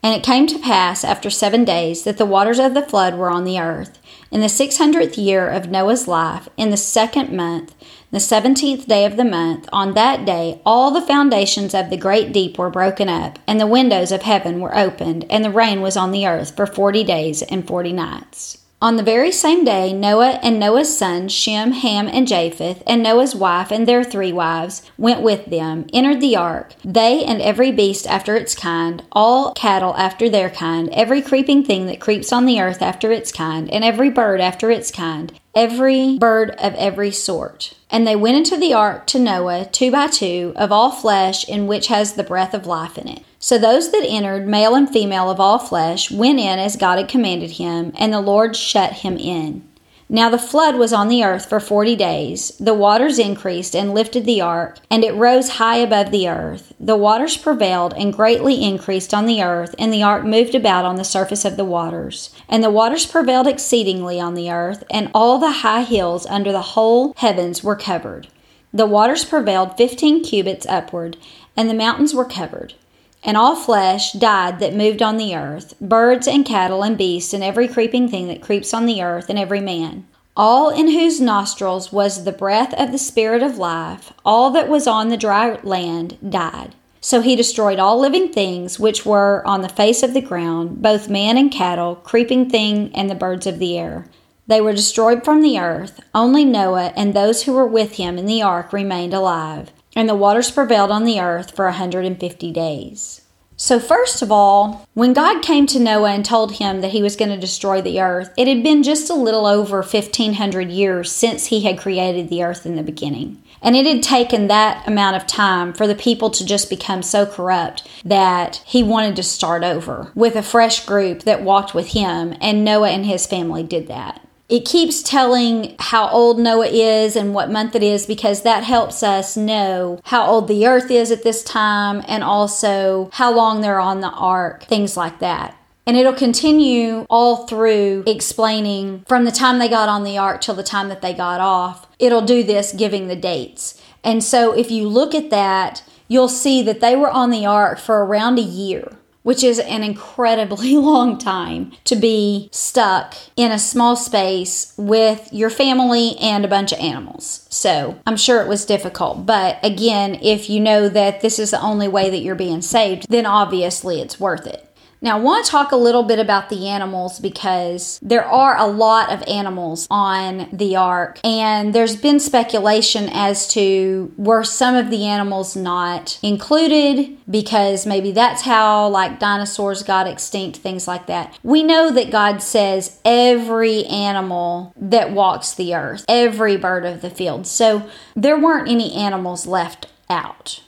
And 0.03 0.15
it 0.15 0.24
came 0.24 0.48
to 0.48 0.57
pass 0.57 1.03
after 1.03 1.30
seven 1.30 1.63
days 1.63 2.03
that 2.03 2.18
the 2.18 2.25
waters 2.25 2.57
of 2.57 2.74
the 2.74 2.81
flood 2.81 3.16
were 3.16 3.30
on 3.30 3.44
the 3.44 3.59
earth. 3.59 3.99
In 4.31 4.42
the 4.42 4.49
six 4.49 4.78
hundredth 4.78 5.18
year 5.18 5.47
of 5.47 5.69
Noah's 5.69 6.07
life, 6.07 6.49
in 6.57 6.71
the 6.71 6.78
second 6.78 7.31
month, 7.31 7.76
the 8.09 8.19
seventeenth 8.19 8.87
day 8.87 9.06
of 9.06 9.16
the 9.16 9.23
month, 9.23 9.69
on 9.71 9.94
that 9.94 10.26
day 10.26 10.59
all 10.66 10.90
the 10.90 11.02
foundations 11.02 11.76
of 11.76 11.90
the 11.90 11.97
great 11.97 12.33
deep 12.33 12.57
were 12.57 12.71
broken 12.71 13.09
up, 13.09 13.37
and 13.45 13.59
the 13.59 13.68
windows 13.68 14.11
of 14.11 14.23
heaven 14.23 14.59
were 14.59 14.76
opened, 14.76 15.26
and 15.30 15.45
the 15.45 15.52
rain 15.52 15.81
was 15.81 15.95
on 15.95 16.11
the 16.11 16.26
earth 16.26 16.56
for 16.56 16.66
forty 16.66 17.04
days 17.04 17.44
and 17.44 17.68
forty 17.68 17.94
nights. 17.94 18.57
On 18.83 18.95
the 18.95 19.04
very 19.04 19.31
same 19.31 19.64
day, 19.64 19.94
Noah 19.94 20.40
and 20.42 20.59
Noah's 20.59 20.97
sons, 20.97 21.31
Shem, 21.31 21.71
Ham, 21.71 22.07
and 22.07 22.28
Japheth, 22.28 22.81
and 22.88 23.04
Noah's 23.04 23.35
wife 23.35 23.71
and 23.71 23.88
their 23.88 24.04
three 24.04 24.33
wives 24.33 24.81
went 24.97 25.21
with 25.21 25.45
them, 25.45 25.85
entered 25.94 26.19
the 26.19 26.35
ark, 26.35 26.73
they 26.83 27.23
and 27.23 27.44
every 27.44 27.71
beast 27.71 28.07
after 28.07 28.35
its 28.35 28.56
kind, 28.56 29.04
all 29.11 29.54
cattle 29.54 29.95
after 29.97 30.28
their 30.28 30.50
kind, 30.50 30.90
every 30.94 31.21
creeping 31.21 31.64
thing 31.64 31.85
that 31.85 32.02
creeps 32.02 32.33
on 32.33 32.47
the 32.47 32.59
earth 32.59 32.81
after 32.81 33.11
its 33.11 33.31
kind, 33.31 33.69
and 33.69 33.83
every 33.83 34.09
bird 34.09 34.42
after 34.42 34.71
its 34.71 34.90
kind, 34.90 35.40
every 35.54 36.18
bird 36.18 36.50
of 36.57 36.73
every 36.73 37.11
sort. 37.11 37.76
And 37.92 38.07
they 38.07 38.16
went 38.16 38.38
into 38.38 38.57
the 38.57 38.73
ark 38.73 39.06
to 39.07 39.19
Noah, 39.19 39.66
two 39.71 39.92
by 39.92 40.07
two, 40.07 40.54
of 40.56 40.71
all 40.71 40.90
flesh 40.90 41.47
in 41.47 41.68
which 41.68 41.85
has 41.88 42.14
the 42.14 42.23
breath 42.23 42.56
of 42.56 42.66
life 42.66 42.97
in 42.97 43.07
it. 43.07 43.23
So 43.44 43.57
those 43.57 43.92
that 43.92 44.06
entered, 44.07 44.48
male 44.48 44.76
and 44.76 44.88
female 44.88 45.30
of 45.30 45.40
all 45.40 45.57
flesh, 45.57 46.12
went 46.12 46.40
in 46.40 46.60
as 46.60 46.76
God 46.76 47.00
had 47.00 47.10
commanded 47.10 47.52
him, 47.52 47.92
and 47.98 48.14
the 48.14 48.21
Lord 48.21 48.56
shut 48.56 48.94
him 48.94 49.18
in. 49.18 49.68
Now 50.07 50.30
the 50.30 50.38
flood 50.38 50.76
was 50.76 50.94
on 50.94 51.07
the 51.07 51.24
earth 51.24 51.50
for 51.50 51.60
forty 51.60 51.95
days. 51.95 52.50
The 52.60 52.74
waters 52.76 53.18
increased 53.18 53.76
and 53.76 53.95
lifted 53.95 54.26
the 54.26 54.42
ark, 54.42 54.78
and 54.92 55.04
it 55.04 55.16
rose 55.16 55.52
high 55.52 55.78
above 55.78 56.12
the 56.12 56.30
earth. 56.30 56.74
The 56.80 56.95
waters 56.95 57.36
prevailed 57.36 57.94
and 57.95 58.14
greatly 58.14 58.64
increased 58.64 59.12
on 59.14 59.26
the 59.26 59.42
earth, 59.42 59.74
and 59.80 59.92
the 59.92 60.04
ark 60.04 60.24
moved 60.24 60.54
about 60.54 60.86
on 60.86 60.98
the 60.98 61.04
surface 61.04 61.44
of 61.44 61.57
the 61.57 61.66
waters. 61.66 62.30
And 62.48 62.64
the 62.64 62.69
waters 62.69 63.06
prevailed 63.07 63.48
exceedingly 63.48 64.19
on 64.19 64.36
the 64.36 64.52
earth, 64.52 64.83
and 64.92 65.10
all 65.16 65.40
the 65.40 65.52
high 65.52 65.83
hills 65.83 66.28
under 66.28 66.52
the 66.52 66.62
whole 66.62 67.14
heavens 67.18 67.64
were 67.64 67.76
covered. 67.76 68.28
The 68.71 68.86
waters 68.86 69.26
prevailed 69.26 69.78
fifteen 69.78 70.24
cubits 70.24 70.68
upward, 70.68 71.18
and 71.57 71.68
the 71.68 71.74
mountains 71.74 72.14
were 72.14 72.26
covered. 72.26 72.76
And 73.23 73.37
all 73.37 73.56
flesh 73.56 74.13
died 74.13 74.59
that 74.59 74.73
moved 74.73 75.01
on 75.01 75.18
the 75.18 75.35
earth, 75.35 75.75
birds 75.80 76.28
and 76.28 76.44
cattle 76.45 76.83
and 76.83 76.97
beasts 76.97 77.33
and 77.33 77.44
every 77.44 77.68
creeping 77.68 78.09
thing 78.09 78.28
that 78.28 78.42
creeps 78.42 78.73
on 78.73 78.85
the 78.87 79.04
earth 79.04 79.30
and 79.30 79.37
every 79.37 79.61
man. 79.61 80.06
all 80.35 80.69
in 80.69 80.87
whose 80.87 81.19
nostrils 81.19 81.92
was 81.92 82.23
the 82.23 82.31
breath 82.31 82.73
of 82.75 82.92
the 82.92 82.97
Spirit 82.97 83.44
of 83.44 83.57
life, 83.57 84.13
all 84.25 84.49
that 84.51 84.69
was 84.69 84.87
on 84.87 85.09
the 85.09 85.18
dry 85.18 85.59
land 85.63 86.18
died. 86.28 86.73
So 87.01 87.21
he 87.21 87.35
destroyed 87.35 87.80
all 87.80 87.99
living 87.99 88.31
things 88.31 88.80
which 88.80 89.06
were 89.06 89.45
on 89.45 89.61
the 89.61 89.69
face 89.69 90.04
of 90.04 90.13
the 90.13 90.21
ground, 90.21 90.81
both 90.81 91.09
man 91.09 91.37
and 91.37 91.51
cattle, 91.51 91.95
creeping 91.95 92.49
thing, 92.49 92.92
and 92.95 93.09
the 93.09 93.16
birds 93.16 93.47
of 93.47 93.59
the 93.59 93.78
air. 93.78 94.06
They 94.47 94.61
were 94.61 94.73
destroyed 94.73 95.23
from 95.23 95.42
the 95.42 95.59
earth. 95.59 95.99
Only 96.13 96.45
Noah 96.45 96.94
and 96.95 97.13
those 97.13 97.44
who 97.44 97.54
were 97.54 97.68
with 97.68 97.94
him 97.94 98.18
in 98.18 98.25
the 98.25 98.42
ark 98.42 98.71
remained 98.71 99.13
alive, 99.13 99.71
and 99.95 100.07
the 100.07 100.16
waters 100.16 100.52
prevailed 100.52 100.92
on 100.92 101.04
the 101.04 101.19
earth 101.19 101.56
for 101.56 101.66
a 101.66 101.71
150 101.71 102.52
days. 102.52 103.21
So, 103.62 103.80
first 103.80 104.24
of 104.24 104.31
all, 104.31 104.88
when 104.95 105.14
God 105.14 105.44
came 105.44 105.68
to 105.68 105.80
Noah 105.80 106.14
and 106.14 106.26
told 106.26 106.54
him 106.54 106.81
that 106.81 106.94
he 106.94 107.04
was 107.04 107.16
going 107.16 107.30
to 107.30 107.38
destroy 107.38 107.80
the 107.80 108.02
earth, 108.02 108.33
it 108.36 108.48
had 108.48 108.64
been 108.64 108.81
just 108.81 109.07
a 109.07 109.14
little 109.14 109.45
over 109.45 109.83
1500 109.83 110.71
years 110.71 111.12
since 111.12 111.45
he 111.45 111.62
had 111.62 111.78
created 111.78 112.30
the 112.30 112.44
earth 112.44 112.66
in 112.66 112.76
the 112.76 112.81
beginning. 112.81 113.44
And 113.62 113.76
it 113.76 113.86
had 113.86 114.02
taken 114.02 114.48
that 114.48 114.88
amount 114.88 115.16
of 115.16 115.28
time 115.28 115.74
for 115.74 115.86
the 115.86 115.94
people 115.94 116.31
to 116.31 116.44
just 116.44 116.71
become 116.71 117.04
so 117.04 117.28
corrupt 117.28 117.88
that 118.04 118.64
he 118.66 118.81
wanted 118.81 119.16
to 119.18 119.24
start 119.24 119.64
over 119.64 120.12
with 120.16 120.36
a 120.36 120.42
fresh 120.42 120.83
group 120.83 121.21
that 121.24 121.44
walked 121.44 121.76
with 121.76 121.90
him, 121.90 122.36
and 122.42 122.66
Noah 122.66 122.90
and 122.90 123.06
his 123.06 123.28
family 123.28 123.62
did 123.62 123.88
that. 123.90 124.28
It 124.52 124.66
keeps 124.66 125.02
telling 125.02 125.78
how 125.80 126.10
old 126.10 126.38
Noah 126.38 126.68
is 126.68 127.16
and 127.16 127.34
what 127.34 127.50
month 127.50 127.74
it 127.74 127.81
is 127.81 128.06
because 128.06 128.42
that 128.42 128.66
helps 128.66 129.02
us 129.02 129.38
know 129.38 130.02
how 130.04 130.26
old 130.26 130.50
the 130.50 130.68
earth 130.68 130.92
is 130.92 131.10
at 131.10 131.24
this 131.24 131.42
time 131.42 132.04
and 132.06 132.22
also 132.22 133.10
how 133.14 133.34
long 133.34 133.62
they're 133.62 133.80
on 133.80 134.02
the 134.02 134.10
ark, 134.10 134.66
things 134.66 134.98
like 134.98 135.20
that. 135.20 135.56
And 135.88 135.96
it'll 135.96 136.12
continue 136.12 137.06
all 137.10 137.48
through 137.48 138.04
explaining 138.06 139.06
from 139.08 139.24
the 139.24 139.31
time 139.31 139.58
they 139.58 139.70
got 139.70 139.88
on 139.88 140.04
the 140.04 140.18
ark 140.18 140.42
till 140.42 140.56
the 140.56 140.64
time 140.64 140.90
that 140.90 141.02
they 141.02 141.14
got 141.14 141.40
off. 141.40 141.88
It'll 141.98 142.20
do 142.20 142.44
this 142.44 142.74
giving 142.74 143.08
the 143.08 143.16
dates. 143.16 143.81
And 144.04 144.22
so 144.22 144.52
if 144.52 144.70
you 144.70 144.90
look 144.90 145.16
at 145.16 145.30
that, 145.30 145.81
you'll 146.10 146.28
see 146.28 146.62
that 146.64 146.81
they 146.81 146.98
were 146.98 147.10
on 147.10 147.30
the 147.30 147.46
ark 147.46 147.80
for 147.80 148.04
around 148.04 148.38
a 148.38 148.42
year 148.42 148.98
which 149.23 149.44
is 149.44 149.59
an 149.59 149.83
incredibly 149.83 150.78
long 150.78 151.18
time 151.18 151.71
to 151.85 151.95
be 151.95 152.49
stuck 152.51 153.16
in 153.35 153.51
a 153.51 153.59
small 153.59 153.95
space 153.95 154.73
with 154.78 155.30
your 155.31 155.49
family 155.49 156.18
and 156.18 156.44
a 156.44 156.47
bunch 156.47 156.71
of 156.71 156.80
animals. 156.80 157.47
So 157.49 157.99
I'm 158.06 158.18
sure 158.18 158.42
it 158.42 158.47
was 158.47 158.66
difficult. 158.66 159.25
But 159.25 159.59
again, 159.63 160.16
if 160.21 160.49
you 160.49 160.59
know 160.59 160.90
that 160.90 161.21
this 161.21 161.40
is 161.40 161.51
the 161.51 161.61
only 161.61 161.87
way 161.87 162.09
that 162.09 162.19
you're 162.19 162.35
being 162.35 162.61
saved, 162.61 163.06
then 163.09 163.25
obviously 163.25 164.01
it's 164.01 164.19
worth 164.19 164.47
it. 164.47 164.68
Now, 165.04 165.18
I 165.18 165.20
want 165.20 165.44
to 165.46 165.52
talk 165.52 165.72
a 165.72 165.78
little 165.78 166.04
bit 166.04 166.20
about 166.20 166.50
the 166.50 166.68
animals 166.68 167.20
because 167.20 167.98
there 168.04 168.24
are 168.24 168.56
a 168.56 168.68
lot 168.68 169.12
of 169.12 169.24
animals 169.28 169.88
on 169.90 170.48
the 170.54 170.76
ark, 170.76 171.20
and 171.24 171.74
there's 171.74 171.96
been 171.96 172.20
speculation 172.20 173.10
as 173.12 173.48
to 173.54 174.14
were 174.16 174.44
some 174.44 174.76
of 174.76 174.92
the 174.92 175.08
animals 175.08 175.56
not 175.56 176.20
included 176.22 177.18
because 177.28 177.88
maybe 177.88 178.12
that's 178.12 178.44
how, 178.44 178.90
like, 178.90 179.20
dinosaurs 179.20 179.81
got 179.81 180.06
extinct, 180.06 180.58
things 180.58 180.88
like 180.88 181.08
that. 181.08 181.36
We 181.42 181.64
know 181.64 181.90
that 181.92 182.12
God 182.12 182.44
says 182.44 183.00
every 183.04 183.86
animal 183.86 184.72
that 184.78 185.12
walks 185.14 185.56
the 185.56 185.74
earth, 185.74 186.06
every 186.08 186.58
bird 186.58 186.86
of 186.86 187.02
the 187.02 187.10
field. 187.10 187.48
So 187.48 187.90
there 188.16 188.38
weren't 188.40 188.70
any 188.70 188.94
animals 188.94 189.48
left 189.48 189.88
out. 190.12 190.62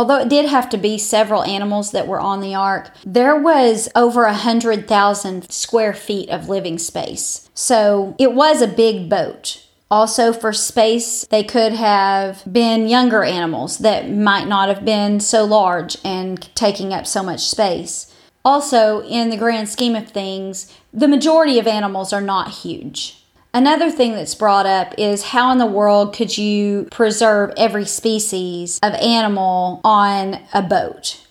Although 0.00 0.20
it 0.20 0.30
did 0.30 0.46
have 0.46 0.70
to 0.70 0.78
be 0.78 0.96
several 0.96 1.42
animals 1.42 1.90
that 1.90 2.08
were 2.08 2.20
on 2.20 2.40
the 2.40 2.54
ark, 2.54 2.90
there 3.04 3.36
was 3.36 3.86
over 3.94 4.24
a 4.24 4.32
hundred 4.32 4.88
thousand 4.88 5.52
square 5.52 5.92
feet 5.92 6.30
of 6.30 6.48
living 6.48 6.78
space. 6.78 7.50
So 7.52 8.16
it 8.18 8.32
was 8.32 8.62
a 8.62 8.66
big 8.66 9.10
boat. 9.10 9.62
Also, 9.90 10.32
for 10.32 10.54
space, 10.54 11.26
they 11.26 11.44
could 11.44 11.74
have 11.74 12.42
been 12.50 12.88
younger 12.88 13.24
animals 13.24 13.76
that 13.80 14.10
might 14.10 14.48
not 14.48 14.70
have 14.70 14.86
been 14.86 15.20
so 15.20 15.44
large 15.44 15.98
and 16.02 16.48
taking 16.54 16.94
up 16.94 17.06
so 17.06 17.22
much 17.22 17.40
space. 17.40 18.10
Also, 18.42 19.02
in 19.02 19.28
the 19.28 19.36
grand 19.36 19.68
scheme 19.68 19.94
of 19.94 20.08
things, 20.08 20.74
the 20.94 21.08
majority 21.08 21.58
of 21.58 21.66
animals 21.66 22.10
are 22.10 22.22
not 22.22 22.48
huge. 22.48 23.19
Another 23.52 23.90
thing 23.90 24.12
that's 24.12 24.34
brought 24.34 24.66
up 24.66 24.94
is 24.96 25.24
how 25.24 25.50
in 25.50 25.58
the 25.58 25.66
world 25.66 26.14
could 26.14 26.38
you 26.38 26.86
preserve 26.92 27.52
every 27.56 27.84
species 27.84 28.78
of 28.82 28.94
animal 28.94 29.80
on 29.82 30.38
a 30.54 30.62
boat? 30.62 31.26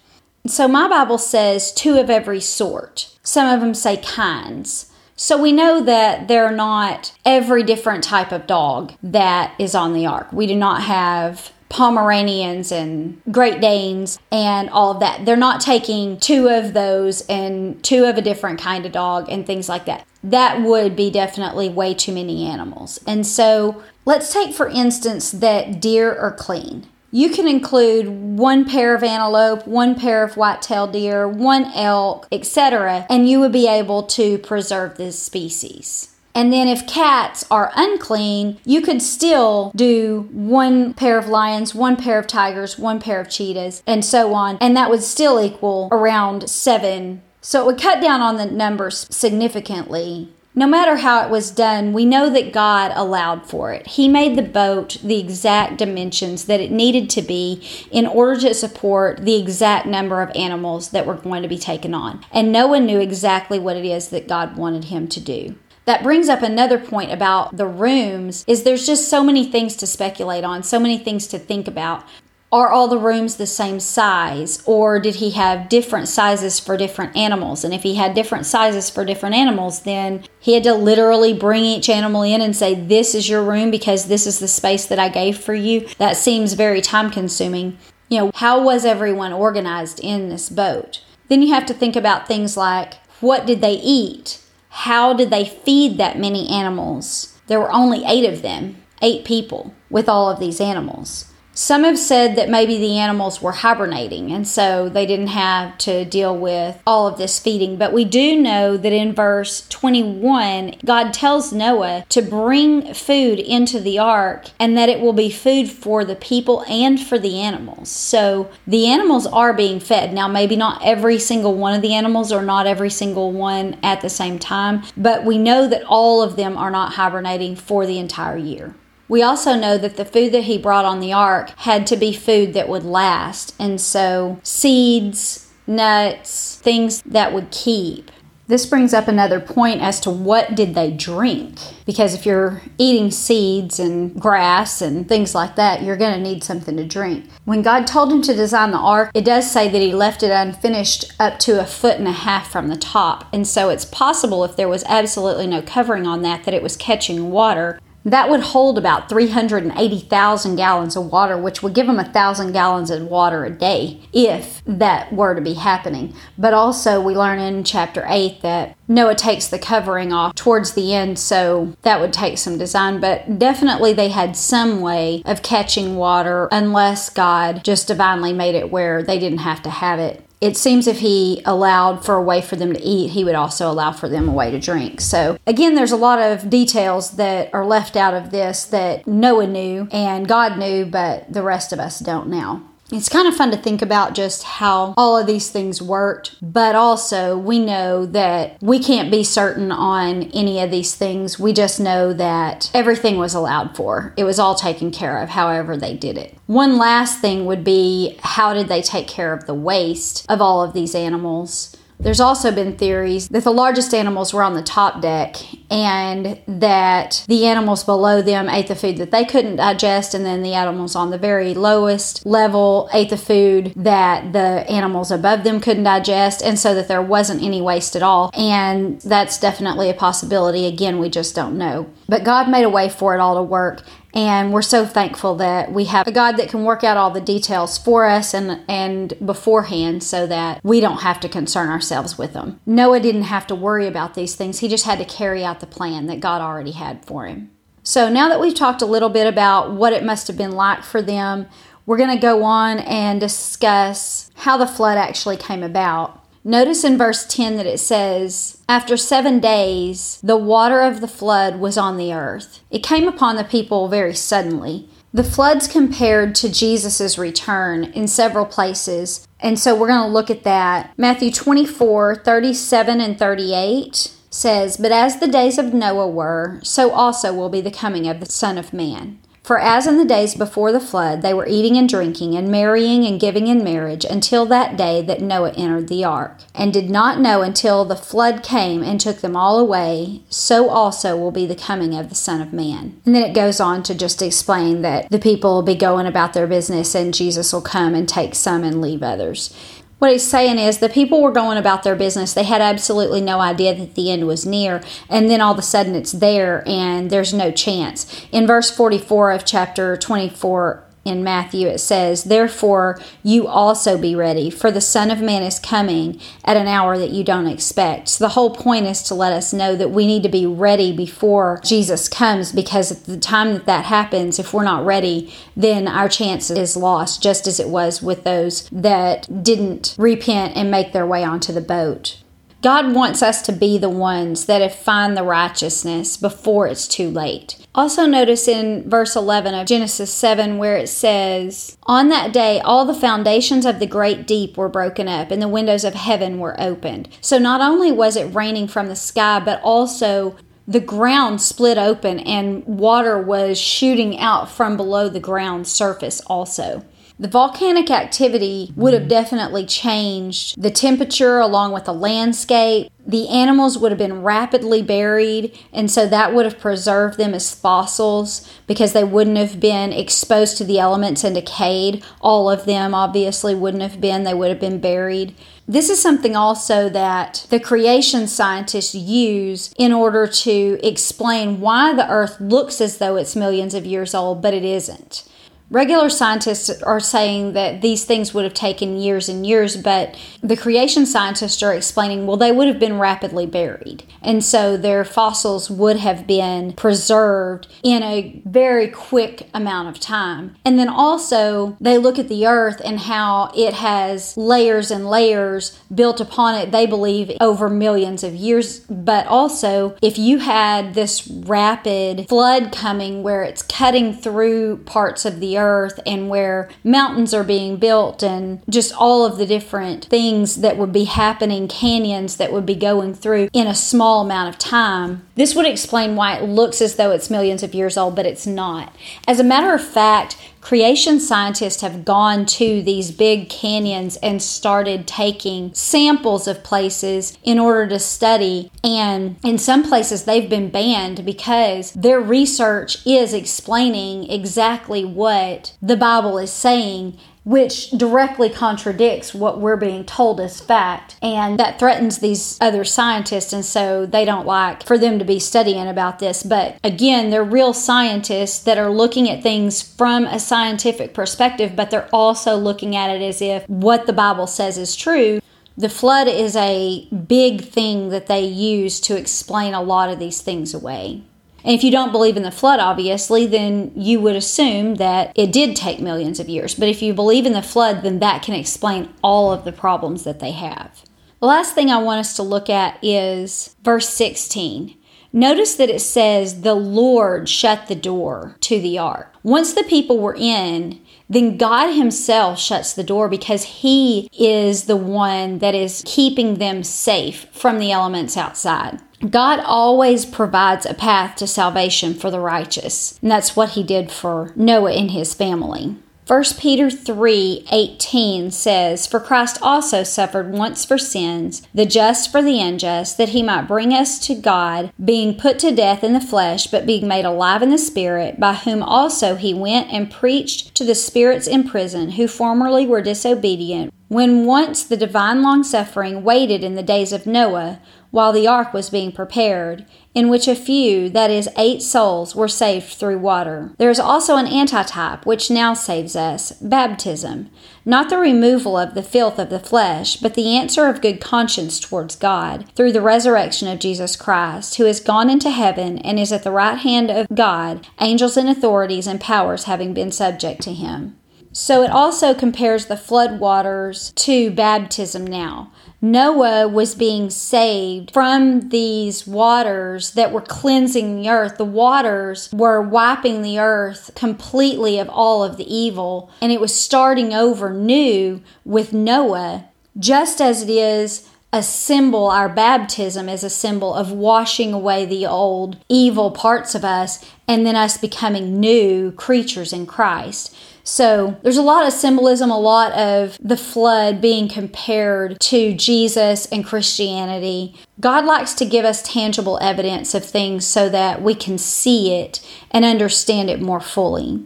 So 0.45 0.67
my 0.67 0.89
Bible 0.89 1.17
says 1.17 1.71
two 1.71 1.97
of 1.97 2.09
every 2.09 2.41
sort. 2.41 3.15
Some 3.23 3.53
of 3.53 3.61
them 3.61 3.73
say 3.73 3.97
kinds. 3.97 4.91
So 5.15 5.41
we 5.41 5.51
know 5.51 5.81
that 5.81 6.27
they're 6.27 6.51
not 6.51 7.13
every 7.25 7.63
different 7.63 8.03
type 8.03 8.31
of 8.31 8.47
dog 8.47 8.93
that 9.03 9.53
is 9.59 9.75
on 9.75 9.93
the 9.93 10.05
ark. 10.05 10.31
We 10.33 10.47
do 10.47 10.55
not 10.55 10.83
have 10.83 11.51
Pomeranians 11.69 12.71
and 12.71 13.21
Great 13.31 13.61
Danes 13.61 14.19
and 14.31 14.69
all 14.69 14.91
of 14.91 14.99
that. 15.01 15.25
They're 15.25 15.35
not 15.35 15.61
taking 15.61 16.19
two 16.19 16.49
of 16.49 16.73
those 16.73 17.21
and 17.27 17.81
two 17.83 18.05
of 18.05 18.17
a 18.17 18.21
different 18.21 18.59
kind 18.59 18.85
of 18.85 18.91
dog 18.91 19.27
and 19.29 19.45
things 19.45 19.69
like 19.69 19.85
that. 19.85 20.05
That 20.23 20.61
would 20.61 20.95
be 20.95 21.09
definitely 21.09 21.69
way 21.69 21.93
too 21.93 22.11
many 22.11 22.45
animals. 22.45 22.99
And 23.07 23.25
so 23.25 23.83
let's 24.05 24.33
take, 24.33 24.53
for 24.53 24.67
instance, 24.67 25.31
that 25.31 25.79
deer 25.79 26.13
are 26.13 26.33
clean. 26.33 26.87
You 27.11 27.29
can 27.29 27.47
include 27.47 28.07
one 28.07 28.65
pair 28.65 28.93
of 28.93 29.03
antelope, 29.03 29.65
one 29.65 29.95
pair 29.95 30.23
of 30.23 30.37
white-tailed 30.37 30.93
deer, 30.93 31.27
one 31.27 31.65
elk, 31.73 32.27
etc., 32.31 33.07
and 33.09 33.27
you 33.27 33.39
would 33.39 33.51
be 33.51 33.67
able 33.67 34.03
to 34.03 34.37
preserve 34.37 34.97
this 34.97 35.17
species. 35.17 36.15
And 36.35 36.53
then 36.53 36.67
if 36.67 36.85
cats 36.85 37.43
are 37.49 37.71
unclean, 37.75 38.59
you 38.63 38.81
could 38.81 39.01
still 39.01 39.71
do 39.75 40.29
one 40.31 40.93
pair 40.93 41.17
of 41.17 41.27
lions, 41.27 41.73
one 41.73 41.97
pair 41.97 42.19
of 42.19 42.27
tigers, 42.27 42.77
one 42.77 42.99
pair 42.99 43.19
of 43.19 43.29
cheetahs, 43.29 43.81
and 43.87 44.05
so 44.05 44.33
on. 44.35 44.57
And 44.61 44.77
that 44.77 44.91
would 44.91 45.01
still 45.01 45.41
equal 45.41 45.89
around 45.91 46.47
seven. 46.47 47.23
So 47.41 47.61
it 47.61 47.65
would 47.65 47.81
cut 47.81 48.01
down 48.01 48.21
on 48.21 48.37
the 48.37 48.45
numbers 48.45 49.07
significantly. 49.09 50.29
No 50.55 50.67
matter 50.67 50.97
how 50.97 51.23
it 51.23 51.29
was 51.29 51.51
done, 51.51 51.93
we 51.93 52.05
know 52.05 52.29
that 52.29 52.51
God 52.51 52.91
allowed 52.95 53.45
for 53.45 53.71
it. 53.71 53.87
He 53.87 54.09
made 54.09 54.35
the 54.35 54.41
boat 54.41 54.97
the 55.03 55.19
exact 55.19 55.77
dimensions 55.77 56.45
that 56.45 56.59
it 56.59 56.71
needed 56.71 57.09
to 57.11 57.21
be 57.21 57.63
in 57.91 58.05
order 58.05 58.39
to 58.41 58.53
support 58.53 59.23
the 59.23 59.39
exact 59.39 59.85
number 59.85 60.21
of 60.21 60.35
animals 60.35 60.89
that 60.89 61.05
were 61.05 61.13
going 61.13 61.43
to 61.43 61.47
be 61.47 61.57
taken 61.57 61.93
on. 61.93 62.25
And 62.31 62.51
Noah 62.51 62.79
knew 62.79 62.99
exactly 62.99 63.59
what 63.59 63.77
it 63.77 63.85
is 63.85 64.09
that 64.09 64.27
God 64.27 64.57
wanted 64.57 64.85
him 64.85 65.07
to 65.09 65.21
do. 65.21 65.55
That 65.85 66.03
brings 66.03 66.29
up 66.29 66.41
another 66.41 66.77
point 66.77 67.11
about 67.11 67.55
the 67.55 67.65
rooms 67.65 68.43
is 68.45 68.63
there's 68.63 68.85
just 68.85 69.07
so 69.07 69.23
many 69.23 69.49
things 69.49 69.75
to 69.77 69.87
speculate 69.87 70.43
on, 70.43 70.63
so 70.63 70.79
many 70.79 70.97
things 70.97 71.25
to 71.27 71.39
think 71.39 71.67
about. 71.67 72.03
Are 72.51 72.69
all 72.69 72.87
the 72.87 72.97
rooms 72.97 73.35
the 73.35 73.45
same 73.45 73.79
size 73.79 74.63
or 74.65 74.99
did 74.99 75.15
he 75.15 75.31
have 75.31 75.69
different 75.69 76.07
sizes 76.07 76.59
for 76.59 76.77
different 76.77 77.15
animals? 77.15 77.63
And 77.63 77.75
if 77.75 77.83
he 77.83 77.93
had 77.93 78.15
different 78.15 78.47
sizes 78.47 78.89
for 78.89 79.05
different 79.05 79.35
animals, 79.35 79.83
then 79.83 80.23
he 80.39 80.55
had 80.55 80.63
to 80.63 80.73
literally 80.73 81.31
bring 81.31 81.63
each 81.63 81.89
animal 81.89 82.23
in 82.23 82.41
and 82.41 82.55
say, 82.55 82.73
This 82.73 83.13
is 83.13 83.29
your 83.29 83.43
room 83.43 83.69
because 83.69 84.07
this 84.07 84.25
is 84.25 84.39
the 84.39 84.47
space 84.47 84.87
that 84.87 84.97
I 84.97 85.09
gave 85.09 85.37
for 85.37 85.53
you. 85.53 85.87
That 85.99 86.17
seems 86.17 86.53
very 86.53 86.81
time 86.81 87.11
consuming. 87.11 87.77
You 88.09 88.17
know, 88.17 88.31
how 88.33 88.63
was 88.63 88.83
everyone 88.83 89.31
organized 89.31 89.99
in 89.99 90.29
this 90.29 90.49
boat? 90.49 91.03
Then 91.27 91.43
you 91.43 91.53
have 91.53 91.67
to 91.67 91.73
think 91.75 91.95
about 91.95 92.27
things 92.27 92.57
like 92.57 92.95
what 93.21 93.45
did 93.45 93.61
they 93.61 93.75
eat? 93.75 94.41
How 94.69 95.13
did 95.13 95.29
they 95.29 95.45
feed 95.45 95.99
that 95.99 96.17
many 96.17 96.49
animals? 96.49 97.37
There 97.45 97.59
were 97.59 97.71
only 97.71 98.03
eight 98.05 98.25
of 98.25 98.41
them, 98.41 98.77
eight 99.03 99.23
people 99.23 99.75
with 99.91 100.09
all 100.09 100.31
of 100.31 100.39
these 100.39 100.59
animals. 100.59 101.28
Some 101.59 101.83
have 101.83 101.99
said 101.99 102.37
that 102.37 102.49
maybe 102.49 102.77
the 102.77 102.97
animals 102.97 103.41
were 103.41 103.51
hibernating 103.51 104.31
and 104.31 104.47
so 104.47 104.87
they 104.87 105.05
didn't 105.05 105.27
have 105.27 105.77
to 105.79 106.05
deal 106.05 106.35
with 106.35 106.81
all 106.87 107.05
of 107.05 107.17
this 107.17 107.37
feeding. 107.37 107.75
But 107.75 107.91
we 107.91 108.05
do 108.05 108.39
know 108.39 108.77
that 108.77 108.93
in 108.93 109.13
verse 109.13 109.67
21, 109.67 110.75
God 110.85 111.13
tells 111.13 111.51
Noah 111.51 112.05
to 112.07 112.21
bring 112.21 112.93
food 112.93 113.39
into 113.39 113.81
the 113.81 113.99
ark 113.99 114.51
and 114.57 114.77
that 114.77 114.87
it 114.87 115.01
will 115.01 115.11
be 115.11 115.29
food 115.29 115.69
for 115.69 116.05
the 116.05 116.15
people 116.15 116.63
and 116.69 116.97
for 116.97 117.19
the 117.19 117.41
animals. 117.41 117.89
So 117.89 118.49
the 118.65 118.87
animals 118.87 119.27
are 119.27 119.51
being 119.51 119.81
fed. 119.81 120.13
Now, 120.13 120.29
maybe 120.29 120.55
not 120.55 120.81
every 120.85 121.19
single 121.19 121.55
one 121.55 121.73
of 121.73 121.81
the 121.81 121.93
animals 121.93 122.31
or 122.31 122.41
not 122.41 122.67
every 122.67 122.89
single 122.89 123.33
one 123.33 123.77
at 123.83 123.99
the 123.99 124.09
same 124.09 124.39
time, 124.39 124.83
but 124.95 125.25
we 125.25 125.37
know 125.37 125.67
that 125.67 125.83
all 125.83 126.23
of 126.23 126.37
them 126.37 126.55
are 126.55 126.71
not 126.71 126.93
hibernating 126.93 127.57
for 127.57 127.85
the 127.85 127.99
entire 127.99 128.37
year. 128.37 128.75
We 129.09 129.23
also 129.23 129.55
know 129.55 129.77
that 129.79 129.97
the 129.97 130.05
food 130.05 130.31
that 130.33 130.43
he 130.43 130.59
brought 130.59 130.85
on 130.85 130.99
the 130.99 131.11
ark 131.11 131.49
had 131.57 131.87
to 131.87 131.97
be 131.97 132.13
food 132.13 132.53
that 132.53 132.69
would 132.69 132.85
last. 132.85 133.55
And 133.59 133.81
so, 133.81 134.39
seeds, 134.43 135.51
nuts, 135.65 136.55
things 136.57 137.01
that 137.01 137.33
would 137.33 137.49
keep. 137.49 138.11
This 138.45 138.65
brings 138.65 138.95
up 138.95 139.07
another 139.07 139.39
point 139.39 139.79
as 139.81 139.99
to 139.99 140.09
what 140.09 140.55
did 140.55 140.73
they 140.73 140.89
drink? 140.89 141.59
Because 141.85 142.15
if 142.15 142.25
you're 142.25 142.63
eating 142.79 143.11
seeds 143.11 143.79
and 143.79 144.19
grass 144.19 144.81
and 144.81 145.07
things 145.07 145.35
like 145.35 145.55
that, 145.55 145.83
you're 145.83 145.95
going 145.95 146.15
to 146.15 146.19
need 146.19 146.43
something 146.43 146.75
to 146.77 146.83
drink. 146.83 147.25
When 147.45 147.61
God 147.61 147.85
told 147.85 148.11
him 148.11 148.23
to 148.23 148.33
design 148.33 148.71
the 148.71 148.79
ark, 148.79 149.11
it 149.13 149.23
does 149.23 149.51
say 149.51 149.69
that 149.69 149.81
he 149.81 149.93
left 149.93 150.23
it 150.23 150.31
unfinished 150.31 151.13
up 151.19 151.37
to 151.39 151.61
a 151.61 151.65
foot 151.65 151.97
and 151.97 152.07
a 152.07 152.11
half 152.11 152.51
from 152.51 152.69
the 152.69 152.75
top. 152.75 153.25
And 153.31 153.47
so 153.47 153.69
it's 153.69 153.85
possible 153.85 154.43
if 154.43 154.55
there 154.55 154.67
was 154.67 154.83
absolutely 154.85 155.45
no 155.45 155.61
covering 155.61 156.07
on 156.07 156.23
that 156.23 156.43
that 156.45 156.53
it 156.55 156.63
was 156.63 156.75
catching 156.75 157.29
water 157.29 157.79
that 158.11 158.29
would 158.29 158.41
hold 158.41 158.77
about 158.77 159.09
380,000 159.09 160.55
gallons 160.55 160.95
of 160.95 161.11
water, 161.11 161.37
which 161.37 161.61
would 161.61 161.73
give 161.73 161.87
them 161.87 161.99
a 161.99 162.11
thousand 162.11 162.51
gallons 162.51 162.89
of 162.89 163.03
water 163.03 163.45
a 163.45 163.49
day 163.49 164.01
if 164.13 164.61
that 164.65 165.11
were 165.13 165.35
to 165.35 165.41
be 165.41 165.53
happening. 165.53 166.13
But 166.37 166.53
also, 166.53 167.01
we 167.01 167.15
learn 167.15 167.39
in 167.39 167.63
chapter 167.63 168.05
8 168.07 168.41
that 168.41 168.75
Noah 168.87 169.15
takes 169.15 169.47
the 169.47 169.59
covering 169.59 170.11
off 170.11 170.35
towards 170.35 170.73
the 170.73 170.93
end, 170.93 171.19
so 171.19 171.75
that 171.83 171.99
would 171.99 172.13
take 172.13 172.37
some 172.37 172.57
design. 172.57 172.99
But 172.99 173.39
definitely, 173.39 173.93
they 173.93 174.09
had 174.09 174.35
some 174.35 174.81
way 174.81 175.21
of 175.25 175.43
catching 175.43 175.95
water 175.95 176.47
unless 176.51 177.09
God 177.09 177.63
just 177.63 177.87
divinely 177.87 178.33
made 178.33 178.55
it 178.55 178.71
where 178.71 179.03
they 179.03 179.19
didn't 179.19 179.39
have 179.39 179.61
to 179.63 179.69
have 179.69 179.99
it 179.99 180.25
it 180.41 180.55
seems 180.55 180.87
if 180.87 180.99
he 180.99 181.41
allowed 181.45 182.05
for 182.05 182.15
a 182.15 182.21
way 182.21 182.41
for 182.41 182.55
them 182.55 182.73
to 182.73 182.81
eat, 182.81 183.09
he 183.09 183.23
would 183.23 183.35
also 183.35 183.69
allow 183.69 183.91
for 183.91 184.07
them 184.07 184.29
a 184.29 184.31
way 184.31 184.51
to 184.51 184.59
drink. 184.59 185.01
So, 185.01 185.37
again, 185.45 185.75
there's 185.75 185.91
a 185.91 185.97
lot 185.97 186.19
of 186.19 186.49
details 186.49 187.11
that 187.11 187.53
are 187.53 187.65
left 187.65 187.97
out 187.97 188.13
of 188.13 188.31
this 188.31 188.63
that 188.65 189.05
Noah 189.05 189.47
knew 189.47 189.87
and 189.91 190.27
God 190.27 190.57
knew, 190.57 190.85
but 190.85 191.31
the 191.31 191.43
rest 191.43 191.73
of 191.73 191.79
us 191.79 191.99
don't 191.99 192.27
now 192.27 192.68
it's 192.91 193.09
kind 193.09 193.27
of 193.27 193.35
fun 193.35 193.51
to 193.51 193.57
think 193.57 193.81
about 193.81 194.13
just 194.13 194.43
how 194.43 194.93
all 194.97 195.17
of 195.17 195.27
these 195.27 195.49
things 195.49 195.81
worked, 195.81 196.35
but 196.41 196.75
also 196.75 197.37
we 197.37 197.59
know 197.59 198.05
that 198.07 198.57
we 198.61 198.79
can't 198.79 199.11
be 199.11 199.23
certain 199.23 199.71
on 199.71 200.23
any 200.31 200.59
of 200.61 200.71
these 200.71 200.95
things. 200.95 201.39
We 201.39 201.53
just 201.53 201.79
know 201.79 202.13
that 202.13 202.71
everything 202.73 203.17
was 203.17 203.33
allowed 203.33 203.75
for. 203.75 204.13
It 204.17 204.23
was 204.23 204.39
all 204.39 204.55
taken 204.55 204.91
care 204.91 205.21
of, 205.21 205.29
however, 205.29 205.77
they 205.77 205.95
did 205.95 206.17
it. 206.17 206.35
One 206.47 206.77
last 206.77 207.19
thing 207.19 207.45
would 207.45 207.63
be 207.63 208.17
how 208.23 208.53
did 208.53 208.67
they 208.67 208.81
take 208.81 209.07
care 209.07 209.33
of 209.33 209.45
the 209.45 209.53
waste 209.53 210.25
of 210.29 210.41
all 210.41 210.63
of 210.63 210.73
these 210.73 210.95
animals? 210.95 211.75
There's 212.01 212.21
also 212.21 212.51
been 212.51 212.77
theories 212.77 213.27
that 213.27 213.43
the 213.43 213.51
largest 213.51 213.93
animals 213.93 214.33
were 214.33 214.41
on 214.41 214.53
the 214.53 214.61
top 214.61 215.01
deck 215.01 215.35
and 215.69 216.39
that 216.47 217.25
the 217.27 217.45
animals 217.45 217.83
below 217.83 218.21
them 218.21 218.47
ate 218.49 218.67
the 218.67 218.75
food 218.75 218.97
that 218.97 219.11
they 219.11 219.25
couldn't 219.25 219.57
digest, 219.57 220.13
and 220.13 220.25
then 220.25 220.41
the 220.41 220.53
animals 220.53 220.95
on 220.95 221.11
the 221.11 221.17
very 221.17 221.53
lowest 221.53 222.25
level 222.25 222.89
ate 222.93 223.09
the 223.09 223.17
food 223.17 223.73
that 223.75 224.31
the 224.31 224.65
animals 224.69 225.11
above 225.11 225.43
them 225.43 225.59
couldn't 225.59 225.83
digest, 225.83 226.41
and 226.41 226.57
so 226.57 226.73
that 226.73 226.87
there 226.87 227.01
wasn't 227.01 227.43
any 227.43 227.61
waste 227.61 227.95
at 227.95 228.01
all. 228.01 228.31
And 228.33 229.01
that's 229.01 229.37
definitely 229.37 229.89
a 229.89 229.93
possibility. 229.93 230.65
Again, 230.65 230.99
we 230.99 231.09
just 231.09 231.35
don't 231.35 231.57
know. 231.57 231.91
But 232.07 232.23
God 232.23 232.49
made 232.49 232.63
a 232.63 232.69
way 232.69 232.89
for 232.89 233.13
it 233.13 233.19
all 233.19 233.35
to 233.35 233.43
work, 233.43 233.83
and 234.13 234.51
we're 234.51 234.61
so 234.61 234.85
thankful 234.85 235.35
that 235.35 235.71
we 235.71 235.85
have 235.85 236.07
a 236.07 236.11
God 236.11 236.33
that 236.37 236.49
can 236.49 236.63
work 236.63 236.83
out 236.83 236.97
all 236.97 237.11
the 237.11 237.21
details 237.21 237.77
for 237.77 238.05
us 238.05 238.33
and, 238.33 238.61
and 238.67 239.13
beforehand 239.23 240.03
so 240.03 240.25
that 240.27 240.59
we 240.63 240.79
don't 240.79 241.01
have 241.01 241.19
to 241.21 241.29
concern 241.29 241.69
ourselves 241.69 242.17
with 242.17 242.33
them. 242.33 242.59
Noah 242.65 242.99
didn't 242.99 243.23
have 243.23 243.45
to 243.47 243.55
worry 243.55 243.87
about 243.87 244.15
these 244.15 244.35
things, 244.35 244.59
he 244.59 244.67
just 244.67 244.85
had 244.85 244.99
to 244.99 245.05
carry 245.05 245.43
out 245.43 245.59
the 245.59 245.67
plan 245.67 246.07
that 246.07 246.19
God 246.19 246.41
already 246.41 246.71
had 246.71 247.05
for 247.05 247.25
him. 247.25 247.51
So 247.83 248.09
now 248.09 248.29
that 248.29 248.39
we've 248.39 248.53
talked 248.53 248.81
a 248.81 248.85
little 248.85 249.09
bit 249.09 249.27
about 249.27 249.73
what 249.73 249.93
it 249.93 250.03
must 250.03 250.27
have 250.27 250.37
been 250.37 250.51
like 250.51 250.83
for 250.83 251.01
them, 251.01 251.47
we're 251.85 251.97
going 251.97 252.15
to 252.15 252.21
go 252.21 252.43
on 252.43 252.79
and 252.79 253.19
discuss 253.19 254.29
how 254.35 254.57
the 254.57 254.67
flood 254.67 254.97
actually 254.97 255.37
came 255.37 255.63
about. 255.63 256.23
Notice 256.43 256.83
in 256.83 256.97
verse 256.97 257.25
10 257.25 257.57
that 257.57 257.65
it 257.65 257.79
says, 257.79 258.61
After 258.69 258.95
seven 258.95 259.39
days, 259.39 260.19
the 260.23 260.37
water 260.37 260.81
of 260.81 261.01
the 261.01 261.07
flood 261.07 261.59
was 261.59 261.77
on 261.77 261.97
the 261.97 262.13
earth. 262.13 262.61
It 262.71 262.83
came 262.83 263.07
upon 263.07 263.35
the 263.35 263.43
people 263.43 263.87
very 263.87 264.15
suddenly. 264.15 264.87
The 265.11 265.23
flood's 265.23 265.67
compared 265.67 266.35
to 266.35 266.51
Jesus' 266.51 267.17
return 267.17 267.85
in 267.85 268.07
several 268.07 268.45
places, 268.45 269.27
and 269.39 269.57
so 269.57 269.75
we're 269.75 269.87
going 269.87 270.03
to 270.03 270.13
look 270.13 270.29
at 270.29 270.43
that. 270.43 270.93
Matthew 270.97 271.31
24 271.31 272.17
37 272.17 273.01
and 273.01 273.17
38 273.17 274.13
says, 274.29 274.77
But 274.77 274.91
as 274.91 275.19
the 275.19 275.27
days 275.27 275.57
of 275.57 275.73
Noah 275.73 276.07
were, 276.07 276.59
so 276.61 276.91
also 276.91 277.33
will 277.33 277.49
be 277.49 277.61
the 277.61 277.71
coming 277.71 278.07
of 278.07 278.19
the 278.19 278.27
Son 278.27 278.57
of 278.57 278.71
Man. 278.71 279.19
For 279.49 279.57
as 279.57 279.87
in 279.87 279.97
the 279.97 280.05
days 280.05 280.35
before 280.35 280.71
the 280.71 280.79
flood, 280.79 281.23
they 281.23 281.33
were 281.33 281.47
eating 281.47 281.75
and 281.75 281.89
drinking, 281.89 282.35
and 282.35 282.51
marrying 282.51 283.03
and 283.03 283.19
giving 283.19 283.47
in 283.47 283.63
marriage, 283.63 284.05
until 284.05 284.45
that 284.45 284.77
day 284.77 285.01
that 285.01 285.23
Noah 285.23 285.53
entered 285.53 285.87
the 285.87 286.03
ark, 286.03 286.37
and 286.53 286.71
did 286.71 286.91
not 286.91 287.19
know 287.19 287.41
until 287.41 287.83
the 287.83 287.95
flood 287.95 288.43
came 288.43 288.83
and 288.83 289.01
took 289.01 289.21
them 289.21 289.35
all 289.35 289.57
away, 289.57 290.21
so 290.29 290.69
also 290.69 291.17
will 291.17 291.31
be 291.31 291.47
the 291.47 291.55
coming 291.55 291.95
of 291.95 292.09
the 292.09 292.15
Son 292.15 292.41
of 292.41 292.53
Man. 292.53 293.01
And 293.07 293.15
then 293.15 293.23
it 293.23 293.33
goes 293.33 293.59
on 293.59 293.81
to 293.81 293.95
just 293.95 294.21
explain 294.21 294.83
that 294.83 295.09
the 295.09 295.17
people 295.17 295.55
will 295.55 295.63
be 295.63 295.73
going 295.73 296.05
about 296.05 296.33
their 296.33 296.45
business, 296.45 296.93
and 296.93 297.11
Jesus 297.11 297.51
will 297.51 297.63
come 297.63 297.95
and 297.95 298.07
take 298.07 298.35
some 298.35 298.63
and 298.63 298.79
leave 298.79 299.01
others. 299.01 299.51
What 299.99 300.11
he's 300.11 300.25
saying 300.25 300.57
is 300.57 300.79
the 300.79 300.87
people 300.87 301.21
were 301.21 301.31
going 301.31 301.57
about 301.57 301.83
their 301.83 301.95
business. 301.95 302.33
They 302.33 302.43
had 302.43 302.61
absolutely 302.61 303.19
no 303.19 303.41
idea 303.41 303.75
that 303.75 303.95
the 303.95 304.09
end 304.09 304.27
was 304.27 304.45
near. 304.45 304.81
And 305.09 305.29
then 305.29 305.41
all 305.41 305.53
of 305.53 305.59
a 305.59 305.61
sudden 305.61 305.93
it's 305.93 306.13
there 306.13 306.63
and 306.65 307.09
there's 307.09 307.33
no 307.33 307.51
chance. 307.51 308.25
In 308.31 308.47
verse 308.47 308.71
44 308.71 309.31
of 309.31 309.45
chapter 309.45 309.97
24, 309.97 310.83
in 311.09 311.23
Matthew, 311.23 311.67
it 311.67 311.79
says, 311.79 312.23
Therefore, 312.23 313.01
you 313.23 313.47
also 313.47 313.97
be 313.97 314.15
ready, 314.15 314.49
for 314.49 314.71
the 314.71 314.79
Son 314.79 315.11
of 315.11 315.21
Man 315.21 315.43
is 315.43 315.59
coming 315.59 316.21
at 316.45 316.55
an 316.55 316.67
hour 316.67 316.97
that 316.97 317.09
you 317.09 317.23
don't 317.23 317.47
expect. 317.47 318.07
So, 318.09 318.23
the 318.23 318.29
whole 318.29 318.55
point 318.55 318.85
is 318.85 319.03
to 319.03 319.15
let 319.15 319.33
us 319.33 319.51
know 319.51 319.75
that 319.75 319.91
we 319.91 320.07
need 320.07 320.23
to 320.23 320.29
be 320.29 320.45
ready 320.45 320.95
before 320.95 321.59
Jesus 321.63 322.07
comes, 322.07 322.51
because 322.51 322.91
at 322.91 323.03
the 323.05 323.17
time 323.17 323.53
that 323.53 323.65
that 323.65 323.85
happens, 323.85 324.39
if 324.39 324.53
we're 324.53 324.63
not 324.63 324.85
ready, 324.85 325.33
then 325.57 325.87
our 325.87 326.07
chance 326.07 326.49
is 326.49 326.77
lost, 326.77 327.21
just 327.21 327.47
as 327.47 327.59
it 327.59 327.69
was 327.69 328.01
with 328.01 328.23
those 328.23 328.69
that 328.71 329.43
didn't 329.43 329.95
repent 329.97 330.55
and 330.55 330.71
make 330.71 330.93
their 330.93 331.05
way 331.05 331.23
onto 331.23 331.51
the 331.51 331.61
boat. 331.61 332.17
God 332.61 332.93
wants 332.93 333.23
us 333.23 333.41
to 333.43 333.53
be 333.53 333.77
the 333.77 333.89
ones 333.89 334.45
that 334.45 334.61
have 334.61 334.75
found 334.75 335.15
the 335.15 335.23
righteousness 335.23 336.17
before 336.17 336.67
it's 336.67 336.87
too 336.87 337.09
late. 337.09 337.58
Also, 337.75 338.05
notice 338.05 338.47
in 338.47 338.89
verse 338.89 339.15
11 339.15 339.53
of 339.53 339.67
Genesis 339.67 340.11
7 340.11 340.57
where 340.57 340.75
it 340.75 340.89
says, 340.89 341.77
On 341.83 342.09
that 342.09 342.33
day, 342.33 342.59
all 342.59 342.83
the 342.83 342.93
foundations 342.93 343.65
of 343.65 343.79
the 343.79 343.85
great 343.85 344.25
deep 344.25 344.57
were 344.57 344.69
broken 344.69 345.07
up, 345.07 345.29
and 345.29 345.41
the 345.41 345.47
windows 345.47 345.83
of 345.83 345.93
heaven 345.93 346.39
were 346.39 346.59
opened. 346.59 347.09
So, 347.21 347.37
not 347.37 347.61
only 347.61 347.91
was 347.91 348.15
it 348.15 348.33
raining 348.33 348.67
from 348.67 348.87
the 348.87 348.95
sky, 348.95 349.39
but 349.39 349.61
also 349.61 350.35
the 350.67 350.79
ground 350.79 351.41
split 351.41 351.79
open 351.79 352.19
and 352.19 352.63
water 352.65 353.19
was 353.19 353.59
shooting 353.59 354.19
out 354.19 354.49
from 354.49 354.77
below 354.77 355.09
the 355.09 355.19
ground 355.19 355.67
surface 355.67 356.21
also. 356.27 356.85
The 357.21 357.27
volcanic 357.27 357.91
activity 357.91 358.71
would 358.77 358.93
have 358.93 359.03
mm. 359.03 359.09
definitely 359.09 359.65
changed 359.65 360.61
the 360.61 360.71
temperature 360.71 361.39
along 361.39 361.73
with 361.73 361.83
the 361.83 361.93
landscape. 361.93 362.89
The 363.05 363.27
animals 363.27 363.77
would 363.77 363.91
have 363.91 363.99
been 363.99 364.21
rapidly 364.21 364.81
buried, 364.81 365.57
and 365.73 365.91
so 365.91 366.07
that 366.07 366.33
would 366.33 366.45
have 366.45 366.59
preserved 366.59 367.17
them 367.17 367.33
as 367.33 367.53
fossils 367.53 368.49
because 368.67 368.93
they 368.93 369.03
wouldn't 369.03 369.35
have 369.35 369.59
been 369.59 369.91
exposed 369.91 370.57
to 370.59 370.63
the 370.63 370.79
elements 370.79 371.25
and 371.25 371.35
decayed. 371.35 372.05
All 372.21 372.49
of 372.49 372.63
them 372.63 372.93
obviously 372.93 373.53
wouldn't 373.53 373.83
have 373.83 373.99
been, 373.99 374.23
they 374.23 374.33
would 374.33 374.49
have 374.49 374.61
been 374.61 374.79
buried. 374.79 375.35
This 375.67 375.89
is 375.89 376.01
something 376.01 376.37
also 376.37 376.87
that 376.87 377.45
the 377.49 377.59
creation 377.59 378.27
scientists 378.27 378.95
use 378.95 379.73
in 379.77 379.91
order 379.91 380.25
to 380.25 380.79
explain 380.81 381.59
why 381.59 381.93
the 381.93 382.09
earth 382.09 382.39
looks 382.39 382.79
as 382.79 382.97
though 382.97 383.17
it's 383.17 383.35
millions 383.35 383.73
of 383.73 383.85
years 383.85 384.15
old, 384.15 384.41
but 384.41 384.53
it 384.53 384.63
isn't. 384.63 385.25
Regular 385.71 386.09
scientists 386.09 386.81
are 386.81 386.99
saying 386.99 387.53
that 387.53 387.81
these 387.81 388.03
things 388.03 388.33
would 388.33 388.43
have 388.43 388.55
taken 388.55 388.97
years 388.97 389.29
and 389.29 389.45
years, 389.45 389.77
but 389.77 390.17
the 390.41 390.57
creation 390.57 391.05
scientists 391.05 391.61
are 391.61 391.73
explaining, 391.73 392.25
well, 392.25 392.37
they 392.37 392.51
would 392.51 392.67
have 392.67 392.79
been 392.79 392.97
rapidly 392.97 393.45
buried. 393.45 394.03
And 394.23 394.43
so 394.43 394.77
their 394.77 395.05
fossils 395.05 395.69
would 395.69 395.97
have 395.97 396.25
been 396.25 396.73
preserved 396.73 397.67
in 397.83 398.01
a 398.01 398.41
very 398.45 398.87
quick 398.87 399.47
amount 399.53 399.89
of 399.89 399.99
time. 399.99 400.55
And 400.65 400.79
then 400.79 400.89
also, 400.89 401.77
they 401.79 401.99
look 401.99 402.17
at 402.17 402.29
the 402.29 402.47
earth 402.47 402.81
and 402.83 403.01
how 403.01 403.51
it 403.55 403.75
has 403.75 404.35
layers 404.35 404.89
and 404.89 405.07
layers 405.07 405.79
built 405.93 406.19
upon 406.19 406.55
it, 406.55 406.71
they 406.71 406.87
believe, 406.87 407.31
over 407.39 407.69
millions 407.69 408.23
of 408.23 408.33
years. 408.33 408.79
But 408.89 409.27
also, 409.27 409.95
if 410.01 410.17
you 410.17 410.39
had 410.39 410.95
this 410.95 411.27
rapid 411.27 412.27
flood 412.27 412.71
coming 412.71 413.21
where 413.21 413.43
it's 413.43 413.61
cutting 413.61 414.13
through 414.13 414.77
parts 414.77 415.25
of 415.25 415.39
the 415.39 415.58
earth 415.59 415.99
and 416.05 416.29
where 416.29 416.69
mountains 416.83 417.33
are 417.33 417.43
being 417.43 417.77
built 417.77 418.23
and 418.23 418.61
just 418.69 418.93
all 418.95 419.25
of 419.25 419.37
the 419.37 419.45
different 419.45 420.05
things 420.05 420.57
that 420.57 420.77
would 420.77 420.93
be 420.93 421.03
happening, 421.03 421.67
canyons 421.67 422.37
that 422.37 422.51
would 422.51 422.65
be 422.65 422.75
going 422.75 423.13
through 423.13 423.49
in 423.53 423.67
a 423.67 423.75
small 423.75 424.21
amount 424.21 424.49
of 424.49 424.57
time. 424.57 425.25
This 425.35 425.55
would 425.55 425.65
explain 425.65 426.15
why 426.15 426.37
it 426.37 426.43
looks 426.43 426.81
as 426.81 426.95
though 426.95 427.11
it's 427.11 427.29
millions 427.29 427.63
of 427.63 427.75
years 427.75 427.97
old, 427.97 428.15
but 428.15 428.25
it's 428.25 428.47
not. 428.47 428.95
As 429.27 429.39
a 429.39 429.43
matter 429.43 429.73
of 429.73 429.83
fact, 429.83 430.37
creation 430.61 431.19
scientists 431.19 431.81
have 431.81 432.05
gone 432.05 432.45
to 432.45 432.81
these 432.81 433.11
big 433.11 433.49
canyons 433.49 434.17
and 434.17 434.41
started 434.41 435.07
taking 435.07 435.73
samples 435.73 436.47
of 436.47 436.63
places 436.63 437.37
in 437.43 437.59
order 437.59 437.87
to 437.87 437.99
study. 437.99 438.71
And 438.83 439.37
in 439.43 439.57
some 439.57 439.83
places, 439.83 440.25
they've 440.25 440.49
been 440.49 440.69
banned 440.69 441.25
because 441.25 441.91
their 441.93 442.19
research 442.19 443.05
is 443.05 443.33
explaining 443.33 444.29
exactly 444.29 445.05
what 445.05 445.75
the 445.81 445.97
Bible 445.97 446.37
is 446.37 446.51
saying 446.51 447.17
which 447.43 447.91
directly 447.91 448.49
contradicts 448.49 449.33
what 449.33 449.59
we're 449.59 449.77
being 449.77 450.05
told 450.05 450.39
as 450.39 450.59
fact. 450.59 451.15
And 451.21 451.59
that 451.59 451.79
threatens 451.79 452.19
these 452.19 452.57
other 452.61 452.83
scientists, 452.83 453.53
and 453.53 453.65
so 453.65 454.05
they 454.05 454.25
don't 454.25 454.45
like 454.45 454.83
for 454.83 454.97
them 454.97 455.19
to 455.19 455.25
be 455.25 455.39
studying 455.39 455.87
about 455.87 456.19
this. 456.19 456.43
But 456.43 456.77
again, 456.83 457.29
they're 457.29 457.43
real 457.43 457.73
scientists 457.73 458.59
that 458.63 458.77
are 458.77 458.91
looking 458.91 459.29
at 459.29 459.43
things 459.43 459.81
from 459.81 460.25
a 460.25 460.39
scientific 460.39 461.13
perspective, 461.13 461.75
but 461.75 461.91
they're 461.91 462.09
also 462.13 462.55
looking 462.55 462.95
at 462.95 463.09
it 463.09 463.21
as 463.21 463.41
if 463.41 463.67
what 463.67 464.05
the 464.05 464.13
Bible 464.13 464.47
says 464.47 464.77
is 464.77 464.95
true. 464.95 465.39
The 465.77 465.87
flood 465.87 466.27
is 466.27 466.57
a 466.57 467.07
big 467.07 467.61
thing 467.61 468.09
that 468.09 468.27
they 468.27 468.43
use 468.43 468.99
to 469.01 469.17
explain 469.17 469.73
a 469.73 469.81
lot 469.81 470.09
of 470.09 470.19
these 470.19 470.41
things 470.41 470.73
away. 470.73 471.23
And 471.63 471.75
if 471.75 471.83
you 471.83 471.91
don't 471.91 472.11
believe 472.11 472.37
in 472.37 472.43
the 472.43 472.51
flood, 472.51 472.79
obviously, 472.79 473.45
then 473.45 473.91
you 473.95 474.19
would 474.21 474.35
assume 474.35 474.95
that 474.95 475.31
it 475.35 475.51
did 475.51 475.75
take 475.75 475.99
millions 475.99 476.39
of 476.39 476.49
years. 476.49 476.75
But 476.75 476.89
if 476.89 477.01
you 477.01 477.13
believe 477.13 477.45
in 477.45 477.53
the 477.53 477.61
flood, 477.61 478.03
then 478.03 478.19
that 478.19 478.43
can 478.43 478.55
explain 478.55 479.13
all 479.21 479.51
of 479.51 479.65
the 479.65 479.71
problems 479.71 480.23
that 480.23 480.39
they 480.39 480.51
have. 480.51 481.03
The 481.39 481.47
last 481.47 481.73
thing 481.73 481.89
I 481.89 481.97
want 481.99 482.19
us 482.19 482.35
to 482.35 482.43
look 482.43 482.69
at 482.69 482.97
is 483.01 483.75
verse 483.83 484.09
16. 484.09 484.95
Notice 485.31 485.75
that 485.75 485.89
it 485.89 486.01
says, 486.01 486.61
The 486.61 486.73
Lord 486.73 487.47
shut 487.47 487.87
the 487.87 487.95
door 487.95 488.57
to 488.61 488.79
the 488.81 488.97
ark. 488.97 489.33
Once 489.43 489.73
the 489.73 489.83
people 489.83 490.19
were 490.19 490.35
in, 490.35 490.99
then 491.29 491.57
God 491.57 491.93
Himself 491.93 492.59
shuts 492.59 492.93
the 492.93 493.03
door 493.03 493.29
because 493.29 493.63
He 493.63 494.29
is 494.37 494.85
the 494.85 494.97
one 494.97 495.59
that 495.59 495.75
is 495.75 496.03
keeping 496.05 496.55
them 496.55 496.83
safe 496.83 497.45
from 497.51 497.79
the 497.79 497.91
elements 497.91 498.35
outside. 498.35 498.99
God 499.27 499.59
always 499.59 500.25
provides 500.25 500.85
a 500.85 500.93
path 500.93 501.35
to 501.37 501.47
salvation 501.47 502.13
for 502.13 502.31
the 502.31 502.39
righteous. 502.39 503.19
And 503.21 503.29
that's 503.29 503.55
what 503.55 503.71
he 503.71 503.83
did 503.83 504.11
for 504.11 504.53
Noah 504.55 504.93
and 504.93 505.11
his 505.11 505.33
family. 505.33 505.97
1 506.29 506.43
Peter 506.59 506.91
3 506.91 507.65
18 507.71 508.51
says, 508.51 509.07
For 509.07 509.19
Christ 509.19 509.57
also 509.63 510.03
suffered 510.03 510.51
once 510.51 510.85
for 510.85 510.99
sins, 510.99 511.63
the 511.73 511.87
just 511.87 512.31
for 512.31 512.43
the 512.43 512.61
unjust, 512.61 513.17
that 513.17 513.29
he 513.29 513.41
might 513.41 513.67
bring 513.67 513.91
us 513.95 514.19
to 514.27 514.35
God, 514.35 514.93
being 515.03 515.35
put 515.35 515.57
to 515.59 515.75
death 515.75 516.03
in 516.03 516.13
the 516.13 516.21
flesh, 516.21 516.67
but 516.67 516.85
being 516.85 517.07
made 517.07 517.25
alive 517.25 517.63
in 517.63 517.71
the 517.71 517.79
Spirit, 517.79 518.39
by 518.39 518.53
whom 518.53 518.83
also 518.83 519.37
he 519.37 519.55
went 519.55 519.91
and 519.91 520.11
preached 520.11 520.75
to 520.75 520.83
the 520.83 520.93
spirits 520.93 521.47
in 521.47 521.67
prison, 521.67 522.11
who 522.11 522.27
formerly 522.27 522.85
were 522.85 523.01
disobedient, 523.01 523.91
when 524.07 524.45
once 524.45 524.83
the 524.83 524.97
divine 524.97 525.41
long 525.41 525.63
suffering 525.63 526.23
waited 526.23 526.63
in 526.63 526.75
the 526.75 526.83
days 526.83 527.11
of 527.11 527.25
Noah 527.25 527.79
while 528.11 528.31
the 528.33 528.47
ark 528.47 528.73
was 528.73 528.89
being 528.89 529.11
prepared, 529.11 529.85
in 530.15 530.29
which 530.29 530.47
a 530.47 530.55
few, 530.55 531.09
that 531.09 531.29
is, 531.29 531.47
eight 531.57 531.81
souls, 531.81 532.35
were 532.35 532.47
saved 532.47 532.87
through 532.87 533.19
water. 533.19 533.71
There 533.77 533.91
is 533.91 533.99
also 533.99 534.35
an 534.35 534.47
antitype 534.47 535.25
which 535.25 535.51
now 535.51 535.73
saves 535.73 536.15
us 536.15 536.51
baptism, 536.53 537.49
not 537.85 538.09
the 538.09 538.17
removal 538.17 538.77
of 538.77 538.95
the 538.95 539.03
filth 539.03 539.37
of 539.37 539.49
the 539.49 539.59
flesh, 539.59 540.17
but 540.17 540.33
the 540.33 540.55
answer 540.57 540.87
of 540.87 541.01
good 541.01 541.21
conscience 541.21 541.79
towards 541.79 542.15
God, 542.15 542.65
through 542.75 542.91
the 542.91 543.01
resurrection 543.01 543.67
of 543.67 543.79
Jesus 543.79 544.15
Christ, 544.15 544.75
who 544.75 544.85
has 544.85 544.99
gone 544.99 545.29
into 545.29 545.51
heaven 545.51 545.99
and 545.99 546.19
is 546.19 546.31
at 546.31 546.43
the 546.43 546.51
right 546.51 546.77
hand 546.77 547.11
of 547.11 547.27
God, 547.33 547.87
angels 548.01 548.37
and 548.37 548.49
authorities 548.49 549.07
and 549.07 549.21
powers 549.21 549.65
having 549.65 549.93
been 549.93 550.11
subject 550.11 550.61
to 550.63 550.73
him. 550.73 551.15
So 551.51 551.81
it 551.81 551.89
also 551.89 552.33
compares 552.33 552.85
the 552.85 552.97
flood 552.97 553.39
waters 553.39 554.13
to 554.17 554.51
baptism 554.51 555.25
now. 555.25 555.71
Noah 556.01 556.67
was 556.67 556.95
being 556.95 557.29
saved 557.29 558.11
from 558.11 558.69
these 558.69 559.27
waters 559.27 560.11
that 560.11 560.31
were 560.31 560.41
cleansing 560.41 561.17
the 561.17 561.29
earth. 561.29 561.57
The 561.57 561.65
waters 561.65 562.49
were 562.53 562.81
wiping 562.81 563.41
the 563.41 563.59
earth 563.59 564.11
completely 564.15 564.97
of 564.97 565.09
all 565.09 565.43
of 565.43 565.57
the 565.57 565.73
evil, 565.73 566.31
and 566.41 566.51
it 566.51 566.61
was 566.61 566.73
starting 566.73 567.33
over 567.33 567.73
new 567.73 568.41
with 568.63 568.93
Noah, 568.93 569.65
just 569.97 570.39
as 570.39 570.63
it 570.63 570.69
is 570.69 571.27
a 571.51 571.63
symbol, 571.63 572.27
our 572.27 572.49
baptism 572.49 573.27
is 573.27 573.43
a 573.43 573.49
symbol 573.49 573.93
of 573.93 574.11
washing 574.11 574.71
away 574.71 575.05
the 575.05 575.25
old 575.25 575.77
evil 575.89 576.29
parts 576.29 576.75
of 576.75 576.85
us 576.85 577.25
and 577.47 577.65
then 577.65 577.75
us 577.75 577.97
becoming 577.97 578.59
new 578.59 579.11
creatures 579.13 579.73
in 579.73 579.87
Christ. 579.87 580.55
So 580.83 581.37
there's 581.43 581.57
a 581.57 581.63
lot 581.63 581.85
of 581.85 581.93
symbolism, 581.93 582.49
a 582.49 582.59
lot 582.59 582.91
of 582.93 583.37
the 583.41 583.57
flood 583.57 584.21
being 584.21 584.47
compared 584.47 585.39
to 585.39 585.73
Jesus 585.73 586.45
and 586.47 586.65
Christianity. 586.65 587.75
God 587.99 588.25
likes 588.25 588.53
to 588.55 588.65
give 588.65 588.85
us 588.85 589.01
tangible 589.01 589.59
evidence 589.61 590.13
of 590.13 590.25
things 590.25 590.65
so 590.65 590.89
that 590.89 591.21
we 591.21 591.35
can 591.35 591.57
see 591.57 592.13
it 592.13 592.45
and 592.71 592.85
understand 592.85 593.49
it 593.49 593.61
more 593.61 593.81
fully. 593.81 594.43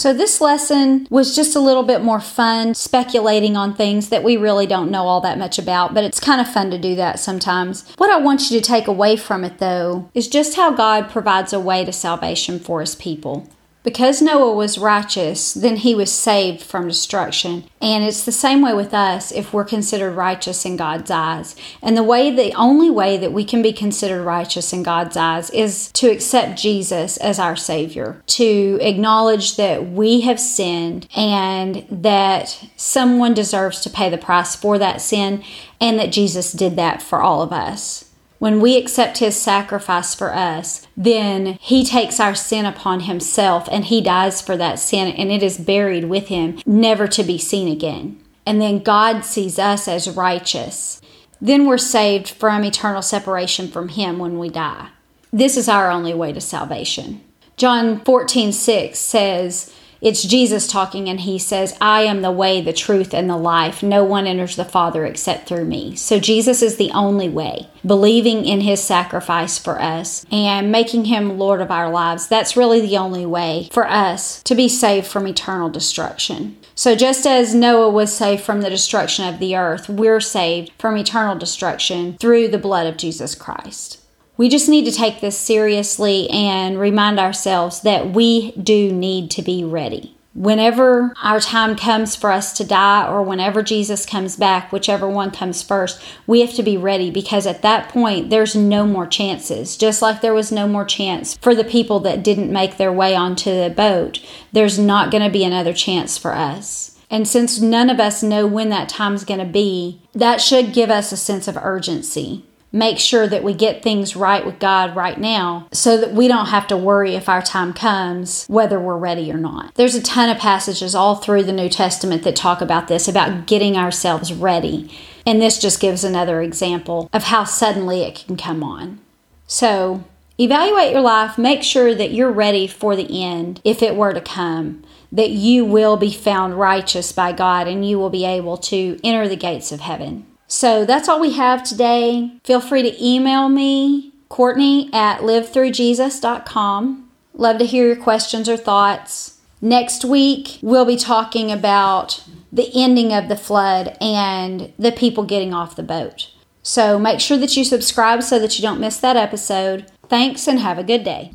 So, 0.00 0.14
this 0.14 0.40
lesson 0.40 1.06
was 1.10 1.36
just 1.36 1.54
a 1.54 1.60
little 1.60 1.82
bit 1.82 2.00
more 2.00 2.20
fun, 2.20 2.72
speculating 2.72 3.54
on 3.54 3.74
things 3.74 4.08
that 4.08 4.24
we 4.24 4.38
really 4.38 4.66
don't 4.66 4.90
know 4.90 5.06
all 5.06 5.20
that 5.20 5.36
much 5.36 5.58
about, 5.58 5.92
but 5.92 6.04
it's 6.04 6.18
kind 6.18 6.40
of 6.40 6.50
fun 6.50 6.70
to 6.70 6.78
do 6.78 6.96
that 6.96 7.20
sometimes. 7.20 7.86
What 7.98 8.08
I 8.08 8.16
want 8.16 8.50
you 8.50 8.58
to 8.58 8.66
take 8.66 8.86
away 8.86 9.16
from 9.16 9.44
it, 9.44 9.58
though, 9.58 10.08
is 10.14 10.26
just 10.26 10.56
how 10.56 10.70
God 10.70 11.10
provides 11.10 11.52
a 11.52 11.60
way 11.60 11.84
to 11.84 11.92
salvation 11.92 12.58
for 12.58 12.80
his 12.80 12.94
people. 12.94 13.46
Because 13.82 14.20
Noah 14.20 14.54
was 14.54 14.76
righteous, 14.76 15.54
then 15.54 15.76
he 15.76 15.94
was 15.94 16.12
saved 16.12 16.62
from 16.62 16.88
destruction. 16.88 17.64
And 17.80 18.04
it's 18.04 18.24
the 18.24 18.32
same 18.32 18.60
way 18.60 18.74
with 18.74 18.92
us 18.92 19.32
if 19.32 19.54
we're 19.54 19.64
considered 19.64 20.12
righteous 20.12 20.66
in 20.66 20.76
God's 20.76 21.10
eyes. 21.10 21.56
And 21.82 21.96
the 21.96 22.02
way, 22.02 22.30
the 22.30 22.52
only 22.54 22.90
way 22.90 23.16
that 23.16 23.32
we 23.32 23.42
can 23.42 23.62
be 23.62 23.72
considered 23.72 24.22
righteous 24.22 24.74
in 24.74 24.82
God's 24.82 25.16
eyes 25.16 25.48
is 25.50 25.90
to 25.92 26.10
accept 26.10 26.60
Jesus 26.60 27.16
as 27.16 27.38
our 27.38 27.56
Savior, 27.56 28.22
to 28.26 28.78
acknowledge 28.82 29.56
that 29.56 29.90
we 29.90 30.20
have 30.20 30.40
sinned 30.40 31.08
and 31.16 31.86
that 31.90 32.62
someone 32.76 33.32
deserves 33.32 33.80
to 33.80 33.90
pay 33.90 34.10
the 34.10 34.18
price 34.18 34.54
for 34.54 34.78
that 34.78 35.00
sin, 35.00 35.42
and 35.80 35.98
that 35.98 36.12
Jesus 36.12 36.52
did 36.52 36.76
that 36.76 37.00
for 37.00 37.22
all 37.22 37.40
of 37.40 37.50
us. 37.52 38.09
When 38.40 38.58
we 38.58 38.78
accept 38.78 39.18
his 39.18 39.36
sacrifice 39.36 40.14
for 40.14 40.34
us, 40.34 40.86
then 40.96 41.58
he 41.60 41.84
takes 41.84 42.18
our 42.18 42.34
sin 42.34 42.64
upon 42.64 43.00
himself 43.00 43.68
and 43.70 43.84
he 43.84 44.00
dies 44.00 44.40
for 44.40 44.56
that 44.56 44.78
sin 44.78 45.08
and 45.08 45.30
it 45.30 45.42
is 45.42 45.58
buried 45.58 46.06
with 46.06 46.28
him, 46.28 46.58
never 46.64 47.06
to 47.06 47.22
be 47.22 47.36
seen 47.36 47.68
again. 47.68 48.18
And 48.46 48.58
then 48.58 48.82
God 48.82 49.26
sees 49.26 49.58
us 49.58 49.86
as 49.86 50.08
righteous. 50.08 51.02
Then 51.38 51.66
we're 51.66 51.76
saved 51.76 52.30
from 52.30 52.64
eternal 52.64 53.02
separation 53.02 53.68
from 53.68 53.88
him 53.88 54.18
when 54.18 54.38
we 54.38 54.48
die. 54.48 54.88
This 55.30 55.58
is 55.58 55.68
our 55.68 55.90
only 55.90 56.14
way 56.14 56.32
to 56.32 56.40
salvation. 56.40 57.20
John 57.58 58.00
14, 58.06 58.52
6 58.52 58.98
says, 58.98 59.74
it's 60.00 60.22
Jesus 60.22 60.66
talking, 60.66 61.08
and 61.08 61.20
he 61.20 61.38
says, 61.38 61.76
I 61.80 62.02
am 62.02 62.22
the 62.22 62.30
way, 62.30 62.62
the 62.62 62.72
truth, 62.72 63.12
and 63.12 63.28
the 63.28 63.36
life. 63.36 63.82
No 63.82 64.02
one 64.02 64.26
enters 64.26 64.56
the 64.56 64.64
Father 64.64 65.04
except 65.04 65.46
through 65.46 65.66
me. 65.66 65.94
So 65.96 66.18
Jesus 66.18 66.62
is 66.62 66.76
the 66.76 66.90
only 66.92 67.28
way. 67.28 67.68
Believing 67.84 68.44
in 68.46 68.60
his 68.60 68.82
sacrifice 68.82 69.58
for 69.58 69.80
us 69.80 70.24
and 70.30 70.72
making 70.72 71.06
him 71.06 71.38
Lord 71.38 71.60
of 71.60 71.70
our 71.70 71.90
lives, 71.90 72.28
that's 72.28 72.56
really 72.56 72.80
the 72.80 72.96
only 72.96 73.26
way 73.26 73.68
for 73.72 73.86
us 73.86 74.42
to 74.44 74.54
be 74.54 74.68
saved 74.68 75.06
from 75.06 75.26
eternal 75.26 75.68
destruction. 75.68 76.56
So, 76.74 76.94
just 76.94 77.26
as 77.26 77.54
Noah 77.54 77.90
was 77.90 78.10
saved 78.10 78.42
from 78.42 78.62
the 78.62 78.70
destruction 78.70 79.26
of 79.26 79.38
the 79.38 79.54
earth, 79.54 79.88
we're 79.88 80.20
saved 80.20 80.72
from 80.78 80.96
eternal 80.96 81.36
destruction 81.36 82.16
through 82.16 82.48
the 82.48 82.58
blood 82.58 82.86
of 82.86 82.96
Jesus 82.96 83.34
Christ. 83.34 83.99
We 84.40 84.48
just 84.48 84.70
need 84.70 84.86
to 84.86 84.90
take 84.90 85.20
this 85.20 85.36
seriously 85.36 86.26
and 86.30 86.80
remind 86.80 87.20
ourselves 87.20 87.82
that 87.82 88.14
we 88.14 88.52
do 88.52 88.90
need 88.90 89.30
to 89.32 89.42
be 89.42 89.64
ready. 89.64 90.16
Whenever 90.32 91.12
our 91.22 91.40
time 91.40 91.76
comes 91.76 92.16
for 92.16 92.32
us 92.32 92.54
to 92.54 92.64
die, 92.64 93.06
or 93.06 93.22
whenever 93.22 93.62
Jesus 93.62 94.06
comes 94.06 94.36
back, 94.36 94.72
whichever 94.72 95.06
one 95.06 95.30
comes 95.30 95.62
first, 95.62 96.00
we 96.26 96.40
have 96.40 96.54
to 96.54 96.62
be 96.62 96.78
ready 96.78 97.10
because 97.10 97.46
at 97.46 97.60
that 97.60 97.90
point, 97.90 98.30
there's 98.30 98.56
no 98.56 98.86
more 98.86 99.06
chances. 99.06 99.76
Just 99.76 100.00
like 100.00 100.22
there 100.22 100.32
was 100.32 100.50
no 100.50 100.66
more 100.66 100.86
chance 100.86 101.36
for 101.36 101.54
the 101.54 101.62
people 101.62 102.00
that 102.00 102.24
didn't 102.24 102.50
make 102.50 102.78
their 102.78 102.90
way 102.90 103.14
onto 103.14 103.50
the 103.50 103.68
boat, 103.68 104.24
there's 104.52 104.78
not 104.78 105.10
going 105.10 105.22
to 105.22 105.28
be 105.28 105.44
another 105.44 105.74
chance 105.74 106.16
for 106.16 106.34
us. 106.34 106.98
And 107.10 107.28
since 107.28 107.60
none 107.60 107.90
of 107.90 108.00
us 108.00 108.22
know 108.22 108.46
when 108.46 108.70
that 108.70 108.88
time's 108.88 109.26
going 109.26 109.40
to 109.40 109.52
be, 109.52 110.00
that 110.14 110.40
should 110.40 110.72
give 110.72 110.88
us 110.88 111.12
a 111.12 111.18
sense 111.18 111.46
of 111.46 111.58
urgency 111.58 112.46
make 112.72 112.98
sure 112.98 113.26
that 113.26 113.42
we 113.42 113.54
get 113.54 113.82
things 113.82 114.14
right 114.16 114.44
with 114.44 114.58
God 114.58 114.94
right 114.94 115.18
now 115.18 115.68
so 115.72 115.96
that 115.96 116.12
we 116.12 116.28
don't 116.28 116.46
have 116.46 116.66
to 116.68 116.76
worry 116.76 117.14
if 117.14 117.28
our 117.28 117.42
time 117.42 117.72
comes 117.72 118.46
whether 118.46 118.78
we're 118.78 118.96
ready 118.96 119.32
or 119.32 119.38
not. 119.38 119.74
There's 119.74 119.94
a 119.94 120.02
ton 120.02 120.30
of 120.30 120.38
passages 120.38 120.94
all 120.94 121.16
through 121.16 121.44
the 121.44 121.52
New 121.52 121.68
Testament 121.68 122.22
that 122.24 122.36
talk 122.36 122.60
about 122.60 122.88
this, 122.88 123.08
about 123.08 123.46
getting 123.46 123.76
ourselves 123.76 124.32
ready. 124.32 124.90
And 125.26 125.40
this 125.40 125.58
just 125.58 125.80
gives 125.80 126.04
another 126.04 126.40
example 126.40 127.10
of 127.12 127.24
how 127.24 127.44
suddenly 127.44 128.02
it 128.02 128.24
can 128.26 128.36
come 128.36 128.62
on. 128.62 129.00
So, 129.46 130.04
Evaluate 130.40 130.92
your 130.92 131.02
life, 131.02 131.36
make 131.36 131.62
sure 131.62 131.94
that 131.94 132.12
you're 132.12 132.32
ready 132.32 132.66
for 132.66 132.96
the 132.96 133.22
end 133.22 133.60
if 133.62 133.82
it 133.82 133.94
were 133.94 134.14
to 134.14 134.22
come, 134.22 134.82
that 135.12 135.28
you 135.28 135.66
will 135.66 135.98
be 135.98 136.10
found 136.10 136.58
righteous 136.58 137.12
by 137.12 137.30
God 137.30 137.68
and 137.68 137.86
you 137.86 137.98
will 137.98 138.08
be 138.08 138.24
able 138.24 138.56
to 138.56 138.98
enter 139.04 139.28
the 139.28 139.36
gates 139.36 139.70
of 139.70 139.80
heaven. 139.80 140.24
So 140.50 140.84
that's 140.84 141.08
all 141.08 141.20
we 141.20 141.34
have 141.34 141.62
today. 141.62 142.32
Feel 142.42 142.60
free 142.60 142.82
to 142.82 143.04
email 143.04 143.48
me, 143.48 144.12
Courtney 144.28 144.90
at 144.92 145.20
livethroughjesus.com. 145.20 147.08
Love 147.34 147.58
to 147.58 147.64
hear 147.64 147.86
your 147.86 147.96
questions 147.96 148.48
or 148.48 148.56
thoughts. 148.56 149.38
Next 149.62 150.04
week, 150.04 150.58
we'll 150.60 150.84
be 150.84 150.96
talking 150.96 151.52
about 151.52 152.24
the 152.50 152.68
ending 152.74 153.12
of 153.12 153.28
the 153.28 153.36
flood 153.36 153.96
and 154.00 154.72
the 154.76 154.90
people 154.90 155.22
getting 155.22 155.54
off 155.54 155.76
the 155.76 155.84
boat. 155.84 156.28
So 156.64 156.98
make 156.98 157.20
sure 157.20 157.38
that 157.38 157.56
you 157.56 157.64
subscribe 157.64 158.24
so 158.24 158.40
that 158.40 158.58
you 158.58 158.62
don't 158.62 158.80
miss 158.80 158.98
that 158.98 159.16
episode. 159.16 159.88
Thanks 160.08 160.48
and 160.48 160.58
have 160.58 160.78
a 160.78 160.84
good 160.84 161.04
day. 161.04 161.32